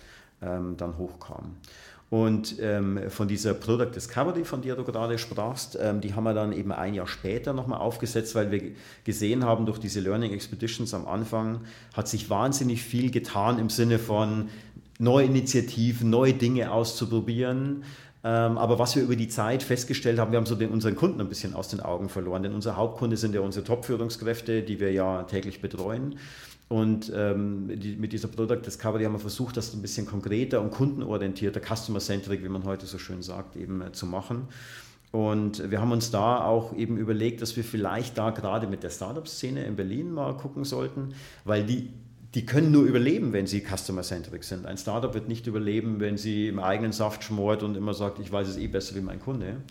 [0.42, 1.56] ähm, dann hochkam.
[2.10, 6.34] Und ähm, von dieser Product Discovery, von der du gerade sprachst, ähm, die haben wir
[6.34, 8.60] dann eben ein Jahr später nochmal aufgesetzt, weil wir
[9.04, 11.62] gesehen haben, durch diese Learning Expeditions am Anfang
[11.94, 14.48] hat sich wahnsinnig viel getan im Sinne von
[14.98, 17.84] neue Initiativen, neue Dinge auszuprobieren.
[18.26, 21.20] Ähm, aber was wir über die Zeit festgestellt haben, wir haben so den, unseren Kunden
[21.20, 24.92] ein bisschen aus den Augen verloren, denn unser Hauptkunde sind ja unsere Top-Führungskräfte, die wir
[24.92, 26.16] ja täglich betreuen.
[26.68, 30.70] Und ähm, die, mit dieser Product Discovery haben wir versucht, das ein bisschen konkreter und
[30.70, 34.48] kundenorientierter, customer-centric, wie man heute so schön sagt, eben äh, zu machen.
[35.12, 38.90] Und wir haben uns da auch eben überlegt, dass wir vielleicht da gerade mit der
[38.90, 41.90] Startup-Szene in Berlin mal gucken sollten, weil die
[42.34, 44.66] die können nur überleben, wenn sie customer-centric sind.
[44.66, 48.30] Ein Startup wird nicht überleben, wenn sie im eigenen Saft schmort und immer sagt, ich
[48.30, 49.62] weiß es eh besser wie mein Kunde.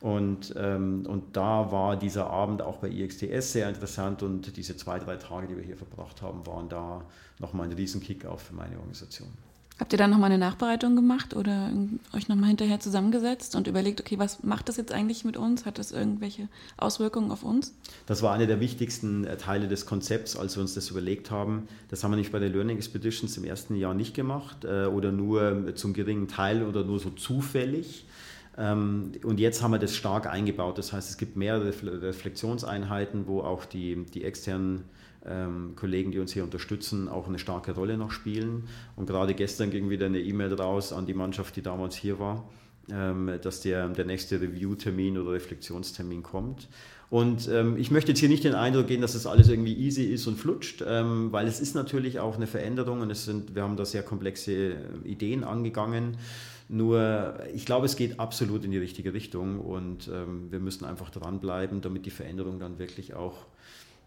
[0.00, 4.98] Und, ähm, und da war dieser Abend auch bei IXTS sehr interessant und diese zwei,
[4.98, 7.04] drei Tage, die wir hier verbracht haben, waren da
[7.38, 9.28] nochmal ein riesen Kick-Off für meine Organisation.
[9.80, 11.72] Habt ihr dann nochmal eine Nachbereitung gemacht oder
[12.14, 15.66] euch nochmal hinterher zusammengesetzt und überlegt, okay, was macht das jetzt eigentlich mit uns?
[15.66, 17.74] Hat das irgendwelche Auswirkungen auf uns?
[18.06, 21.66] Das war einer der wichtigsten äh, Teile des Konzepts, als wir uns das überlegt haben.
[21.88, 25.10] Das haben wir nicht bei den Learning Expeditions im ersten Jahr nicht gemacht äh, oder
[25.10, 28.06] nur zum geringen Teil oder nur so zufällig.
[28.56, 30.78] Ähm, und jetzt haben wir das stark eingebaut.
[30.78, 34.84] Das heißt, es gibt mehrere Reflexionseinheiten, wo auch die, die externen
[35.26, 38.68] ähm, Kollegen, die uns hier unterstützen, auch eine starke Rolle noch spielen.
[38.96, 42.48] Und gerade gestern ging wieder eine E-Mail raus an die Mannschaft, die damals hier war,
[42.90, 46.68] ähm, dass der, der nächste Review-Termin oder Reflexionstermin kommt.
[47.10, 50.02] Und ähm, ich möchte jetzt hier nicht den Eindruck gehen, dass das alles irgendwie easy
[50.04, 53.62] ist und flutscht, ähm, weil es ist natürlich auch eine Veränderung und es sind, wir
[53.62, 56.16] haben da sehr komplexe äh, Ideen angegangen.
[56.68, 61.10] Nur ich glaube, es geht absolut in die richtige Richtung und ähm, wir müssen einfach
[61.10, 63.46] dranbleiben, damit die Veränderung dann wirklich auch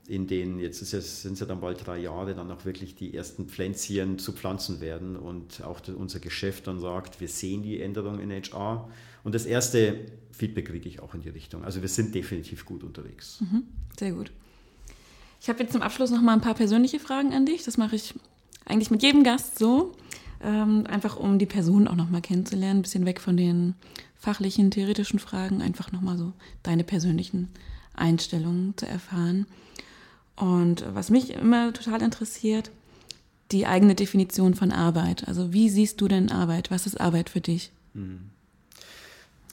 [0.08, 3.48] in den, jetzt sind es ja dann bald drei Jahre, dann auch wirklich die ersten
[3.48, 8.32] Pflänzchen zu pflanzen werden und auch unser Geschäft dann sagt, wir sehen die Änderung in
[8.32, 8.90] HR.
[9.24, 10.00] Und das erste
[10.32, 11.66] Feedback kriege ich auch in die Richtung.
[11.66, 13.42] Also wir sind definitiv gut unterwegs.
[13.42, 13.64] Mhm,
[14.00, 14.32] sehr gut.
[15.42, 17.64] Ich habe jetzt zum Abschluss noch mal ein paar persönliche Fragen an dich.
[17.64, 18.14] Das mache ich
[18.66, 19.94] eigentlich mit jedem Gast so,
[20.42, 23.76] ähm, einfach um die Person auch noch mal kennenzulernen, ein bisschen weg von den
[24.16, 26.32] fachlichen, theoretischen Fragen, einfach noch mal so
[26.64, 27.50] deine persönlichen
[27.94, 29.46] Einstellungen zu erfahren.
[30.38, 32.72] Und was mich immer total interessiert,
[33.52, 35.28] die eigene Definition von Arbeit.
[35.28, 36.70] Also wie siehst du denn Arbeit?
[36.72, 37.72] Was ist Arbeit für dich?
[37.94, 38.30] Hm.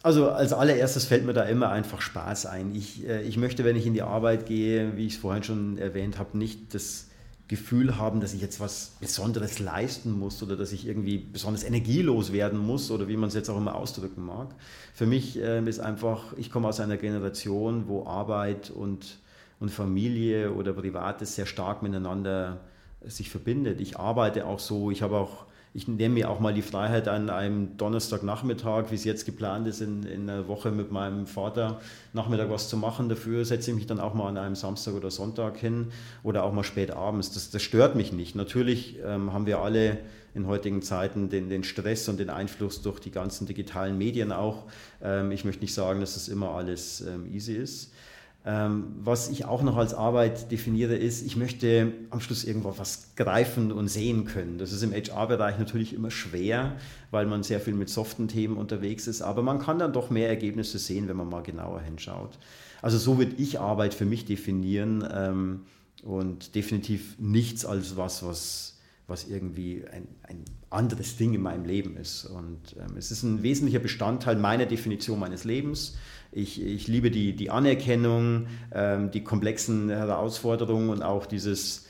[0.03, 2.75] Also als allererstes fällt mir da immer einfach Spaß ein.
[2.75, 5.79] Ich, äh, ich möchte, wenn ich in die Arbeit gehe, wie ich es vorhin schon
[5.79, 7.07] erwähnt habe, nicht das
[7.49, 12.33] Gefühl haben, dass ich jetzt was Besonderes leisten muss oder dass ich irgendwie besonders energielos
[12.33, 14.55] werden muss oder wie man es jetzt auch immer ausdrücken mag.
[14.93, 19.19] Für mich äh, ist einfach, ich komme aus einer Generation, wo Arbeit und
[19.61, 22.61] und Familie oder Privates sehr stark miteinander
[23.07, 23.81] sich verbindet.
[23.81, 27.31] Ich arbeite auch so, ich habe auch, ich nehme mir auch mal die Freiheit an
[27.31, 31.81] einem Donnerstagnachmittag, wie es jetzt geplant ist, in, in einer Woche mit meinem Vater
[32.13, 33.09] Nachmittag was zu machen.
[33.09, 35.89] Dafür setze ich mich dann auch mal an einem Samstag oder Sonntag hin
[36.23, 37.33] oder auch mal spät abends.
[37.33, 38.37] Das, das stört mich nicht.
[38.37, 39.99] Natürlich ähm, haben wir alle
[40.35, 44.65] in heutigen Zeiten den, den Stress und den Einfluss durch die ganzen digitalen Medien auch.
[45.03, 47.93] Ähm, ich möchte nicht sagen, dass das immer alles ähm, easy ist.
[48.47, 53.15] Ähm, was ich auch noch als Arbeit definiere, ist, ich möchte am Schluss irgendwo was
[53.17, 54.59] greifen und sehen können.
[54.59, 56.77] Das ist im HR-Bereich natürlich immer schwer,
[57.11, 60.29] weil man sehr viel mit soften Themen unterwegs ist, aber man kann dann doch mehr
[60.29, 62.39] Ergebnisse sehen, wenn man mal genauer hinschaut.
[62.83, 65.61] Also so würde ich Arbeit für mich definieren ähm,
[66.03, 71.97] und definitiv nichts als was, was, was irgendwie ein, ein anderes Ding in meinem Leben
[71.97, 72.27] ist.
[72.27, 75.97] Und ähm, es ist ein wesentlicher Bestandteil meiner Definition meines Lebens
[76.35, 81.87] ich, ich liebe die, die Anerkennung, ähm, die komplexen Herausforderungen und auch dieses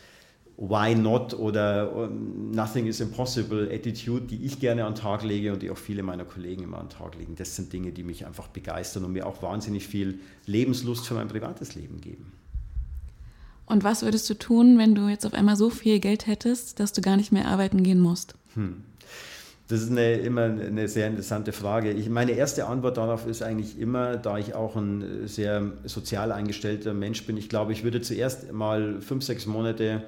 [0.57, 5.53] Why not oder um, Nothing is impossible Attitude, die ich gerne an den Tag lege
[5.53, 7.35] und die auch viele meiner Kollegen immer an den Tag legen.
[7.37, 11.29] Das sind Dinge, die mich einfach begeistern und mir auch wahnsinnig viel Lebenslust für mein
[11.29, 12.33] privates Leben geben.
[13.67, 16.93] Und was würdest du tun, wenn du jetzt auf einmal so viel Geld hättest, dass
[16.93, 18.35] du gar nicht mehr arbeiten gehen musst?
[18.55, 18.85] Hm.
[19.67, 21.91] Das ist eine, immer eine sehr interessante Frage.
[21.91, 26.93] Ich, meine erste Antwort darauf ist eigentlich immer, da ich auch ein sehr sozial eingestellter
[26.93, 30.03] Mensch bin, ich glaube, ich würde zuerst mal fünf, sechs Monate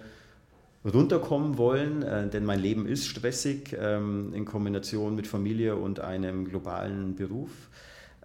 [0.84, 6.44] runterkommen wollen, äh, denn mein Leben ist stressig ähm, in Kombination mit Familie und einem
[6.44, 7.50] globalen Beruf.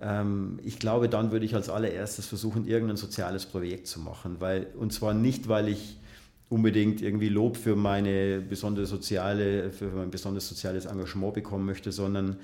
[0.02, 4.67] Ähm, ich glaube, dann würde ich als allererstes versuchen, irgendein soziales Projekt zu machen, weil,
[4.78, 5.98] und zwar nicht, weil ich
[6.52, 12.36] unbedingt irgendwie Lob für meine besondere soziale, für mein besonders soziales Engagement bekommen möchte, sondern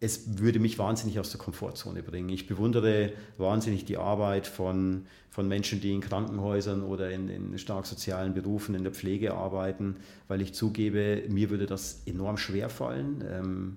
[0.00, 2.28] es würde mich wahnsinnig aus der Komfortzone bringen.
[2.30, 7.86] Ich bewundere wahnsinnig die Arbeit von, von Menschen, die in Krankenhäusern oder in, in stark
[7.86, 9.96] sozialen Berufen in der Pflege arbeiten,
[10.26, 13.76] weil ich zugebe, mir würde das enorm schwer fallen, ähm,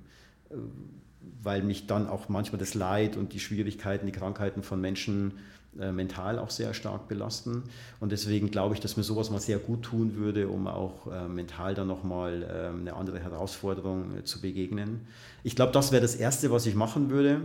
[1.42, 5.34] weil mich dann auch manchmal das Leid und die Schwierigkeiten, die Krankheiten von Menschen
[5.80, 7.64] äh, mental auch sehr stark belasten.
[8.00, 11.28] Und deswegen glaube ich, dass mir sowas mal sehr gut tun würde, um auch äh,
[11.28, 15.02] mental dann nochmal äh, eine andere Herausforderung äh, zu begegnen.
[15.44, 17.42] Ich glaube, das wäre das Erste, was ich machen würde.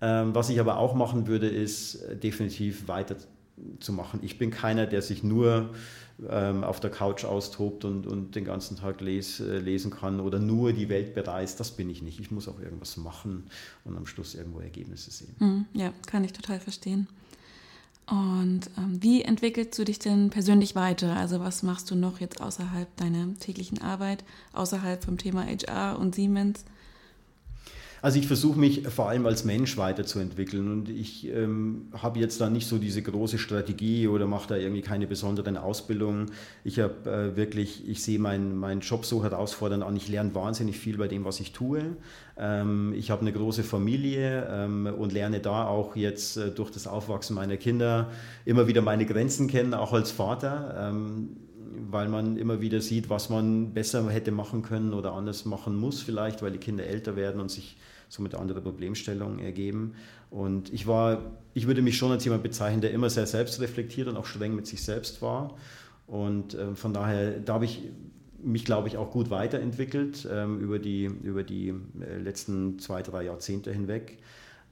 [0.00, 3.16] Ähm, was ich aber auch machen würde, ist definitiv weiter
[3.80, 4.20] zu machen.
[4.22, 5.70] Ich bin keiner, der sich nur
[6.28, 10.38] ähm, auf der Couch austobt und, und den ganzen Tag les, äh, lesen kann oder
[10.38, 11.60] nur die Welt bereist.
[11.60, 12.20] Das bin ich nicht.
[12.20, 13.44] Ich muss auch irgendwas machen
[13.84, 15.34] und am Schluss irgendwo Ergebnisse sehen.
[15.38, 17.08] Mhm, ja, kann ich total verstehen.
[18.08, 21.16] Und ähm, wie entwickelst du dich denn persönlich weiter?
[21.16, 26.14] Also was machst du noch jetzt außerhalb deiner täglichen Arbeit, außerhalb vom Thema HR und
[26.14, 26.64] Siemens?
[28.06, 32.48] Also ich versuche mich vor allem als Mensch weiterzuentwickeln und ich ähm, habe jetzt da
[32.48, 36.30] nicht so diese große Strategie oder mache da irgendwie keine besonderen Ausbildungen.
[36.62, 39.96] Ich habe äh, wirklich, ich sehe meinen mein Job so herausfordernd an.
[39.96, 41.96] Ich lerne wahnsinnig viel bei dem, was ich tue.
[42.38, 46.86] Ähm, ich habe eine große Familie ähm, und lerne da auch jetzt äh, durch das
[46.86, 48.12] Aufwachsen meiner Kinder
[48.44, 51.30] immer wieder meine Grenzen kennen, auch als Vater ähm,
[51.90, 56.00] weil man immer wieder sieht, was man besser hätte machen können oder anders machen muss,
[56.00, 57.76] vielleicht, weil die Kinder älter werden und sich
[58.08, 59.94] somit andere Problemstellungen ergeben.
[60.30, 64.16] Und ich war, ich würde mich schon als jemand bezeichnen, der immer sehr selbstreflektiert und
[64.16, 65.56] auch streng mit sich selbst war.
[66.06, 67.82] Und äh, von daher, da habe ich
[68.42, 71.68] mich, glaube ich, auch gut weiterentwickelt ähm, über die, über die
[72.00, 74.18] äh, letzten zwei, drei Jahrzehnte hinweg.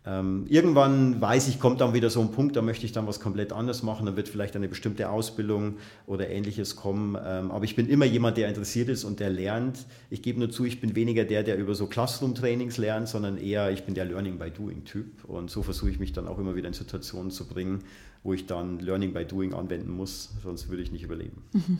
[0.06, 3.20] Ähm, irgendwann weiß ich, kommt dann wieder so ein Punkt, da möchte ich dann was
[3.20, 5.76] komplett anderes machen, dann wird vielleicht eine bestimmte Ausbildung
[6.06, 7.16] oder ähnliches kommen.
[7.24, 9.86] Ähm, aber ich bin immer jemand, der interessiert ist und der lernt.
[10.10, 13.70] Ich gebe nur zu, ich bin weniger der, der über so Classroom-Trainings lernt, sondern eher,
[13.70, 15.24] ich bin der Learning by Doing-Typ.
[15.24, 17.80] Und so versuche ich mich dann auch immer wieder in Situationen zu bringen,
[18.22, 21.42] wo ich dann Learning by Doing anwenden muss, sonst würde ich nicht überleben.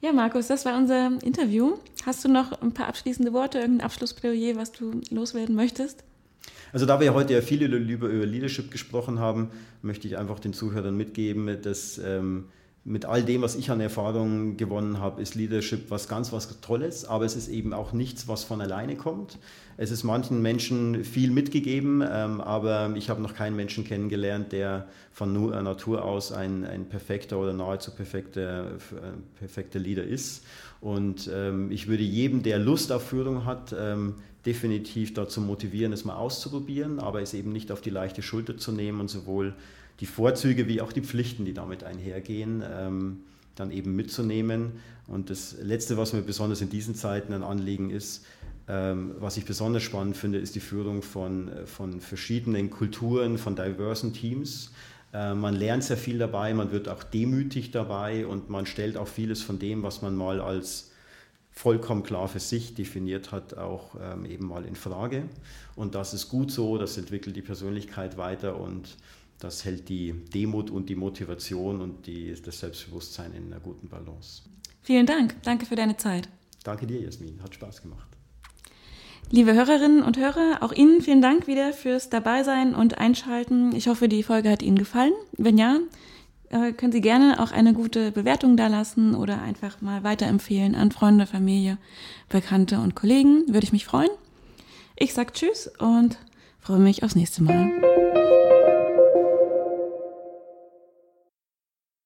[0.00, 1.78] Ja, Markus, das war unser Interview.
[2.04, 6.04] Hast du noch ein paar abschließende Worte, irgendein Abschlussplädoyer, was du loswerden möchtest?
[6.74, 9.50] Also da wir heute ja viel über Leadership gesprochen haben,
[9.80, 12.46] möchte ich einfach den Zuhörern mitgeben, dass ähm,
[12.82, 17.04] mit all dem, was ich an Erfahrungen gewonnen habe, ist Leadership was ganz was Tolles,
[17.04, 19.38] aber es ist eben auch nichts, was von alleine kommt.
[19.76, 24.88] Es ist manchen Menschen viel mitgegeben, ähm, aber ich habe noch keinen Menschen kennengelernt, der
[25.12, 30.44] von äh, Natur aus ein, ein perfekter oder nahezu perfekter, äh, perfekter Leader ist.
[30.84, 36.04] Und ähm, ich würde jedem, der Lust auf Führung hat, ähm, definitiv dazu motivieren, es
[36.04, 39.54] mal auszuprobieren, aber es eben nicht auf die leichte Schulter zu nehmen und sowohl
[40.00, 43.20] die Vorzüge wie auch die Pflichten, die damit einhergehen, ähm,
[43.54, 44.72] dann eben mitzunehmen.
[45.06, 48.26] Und das Letzte, was mir besonders in diesen Zeiten ein Anliegen ist,
[48.68, 54.12] ähm, was ich besonders spannend finde, ist die Führung von, von verschiedenen Kulturen, von diversen
[54.12, 54.70] Teams.
[55.14, 59.08] Äh, man lernt sehr viel dabei, man wird auch demütig dabei und man stellt auch
[59.08, 60.90] vieles von dem, was man mal als
[61.52, 65.28] vollkommen klar für sich definiert hat, auch ähm, eben mal in Frage.
[65.76, 68.96] Und das ist gut so, das entwickelt die Persönlichkeit weiter und
[69.38, 74.42] das hält die Demut und die Motivation und die, das Selbstbewusstsein in einer guten Balance.
[74.82, 75.36] Vielen Dank.
[75.44, 76.28] Danke für deine Zeit.
[76.64, 77.40] Danke dir, Jasmin.
[77.42, 78.13] Hat Spaß gemacht.
[79.30, 83.74] Liebe Hörerinnen und Hörer, auch Ihnen vielen Dank wieder fürs Dabeisein und Einschalten.
[83.74, 85.12] Ich hoffe, die Folge hat Ihnen gefallen.
[85.36, 85.78] Wenn ja,
[86.50, 91.26] äh, können Sie gerne auch eine gute Bewertung dalassen oder einfach mal weiterempfehlen an Freunde,
[91.26, 91.78] Familie,
[92.28, 93.44] Bekannte und Kollegen.
[93.48, 94.10] Würde ich mich freuen.
[94.96, 96.18] Ich sage Tschüss und
[96.60, 97.72] freue mich aufs nächste Mal.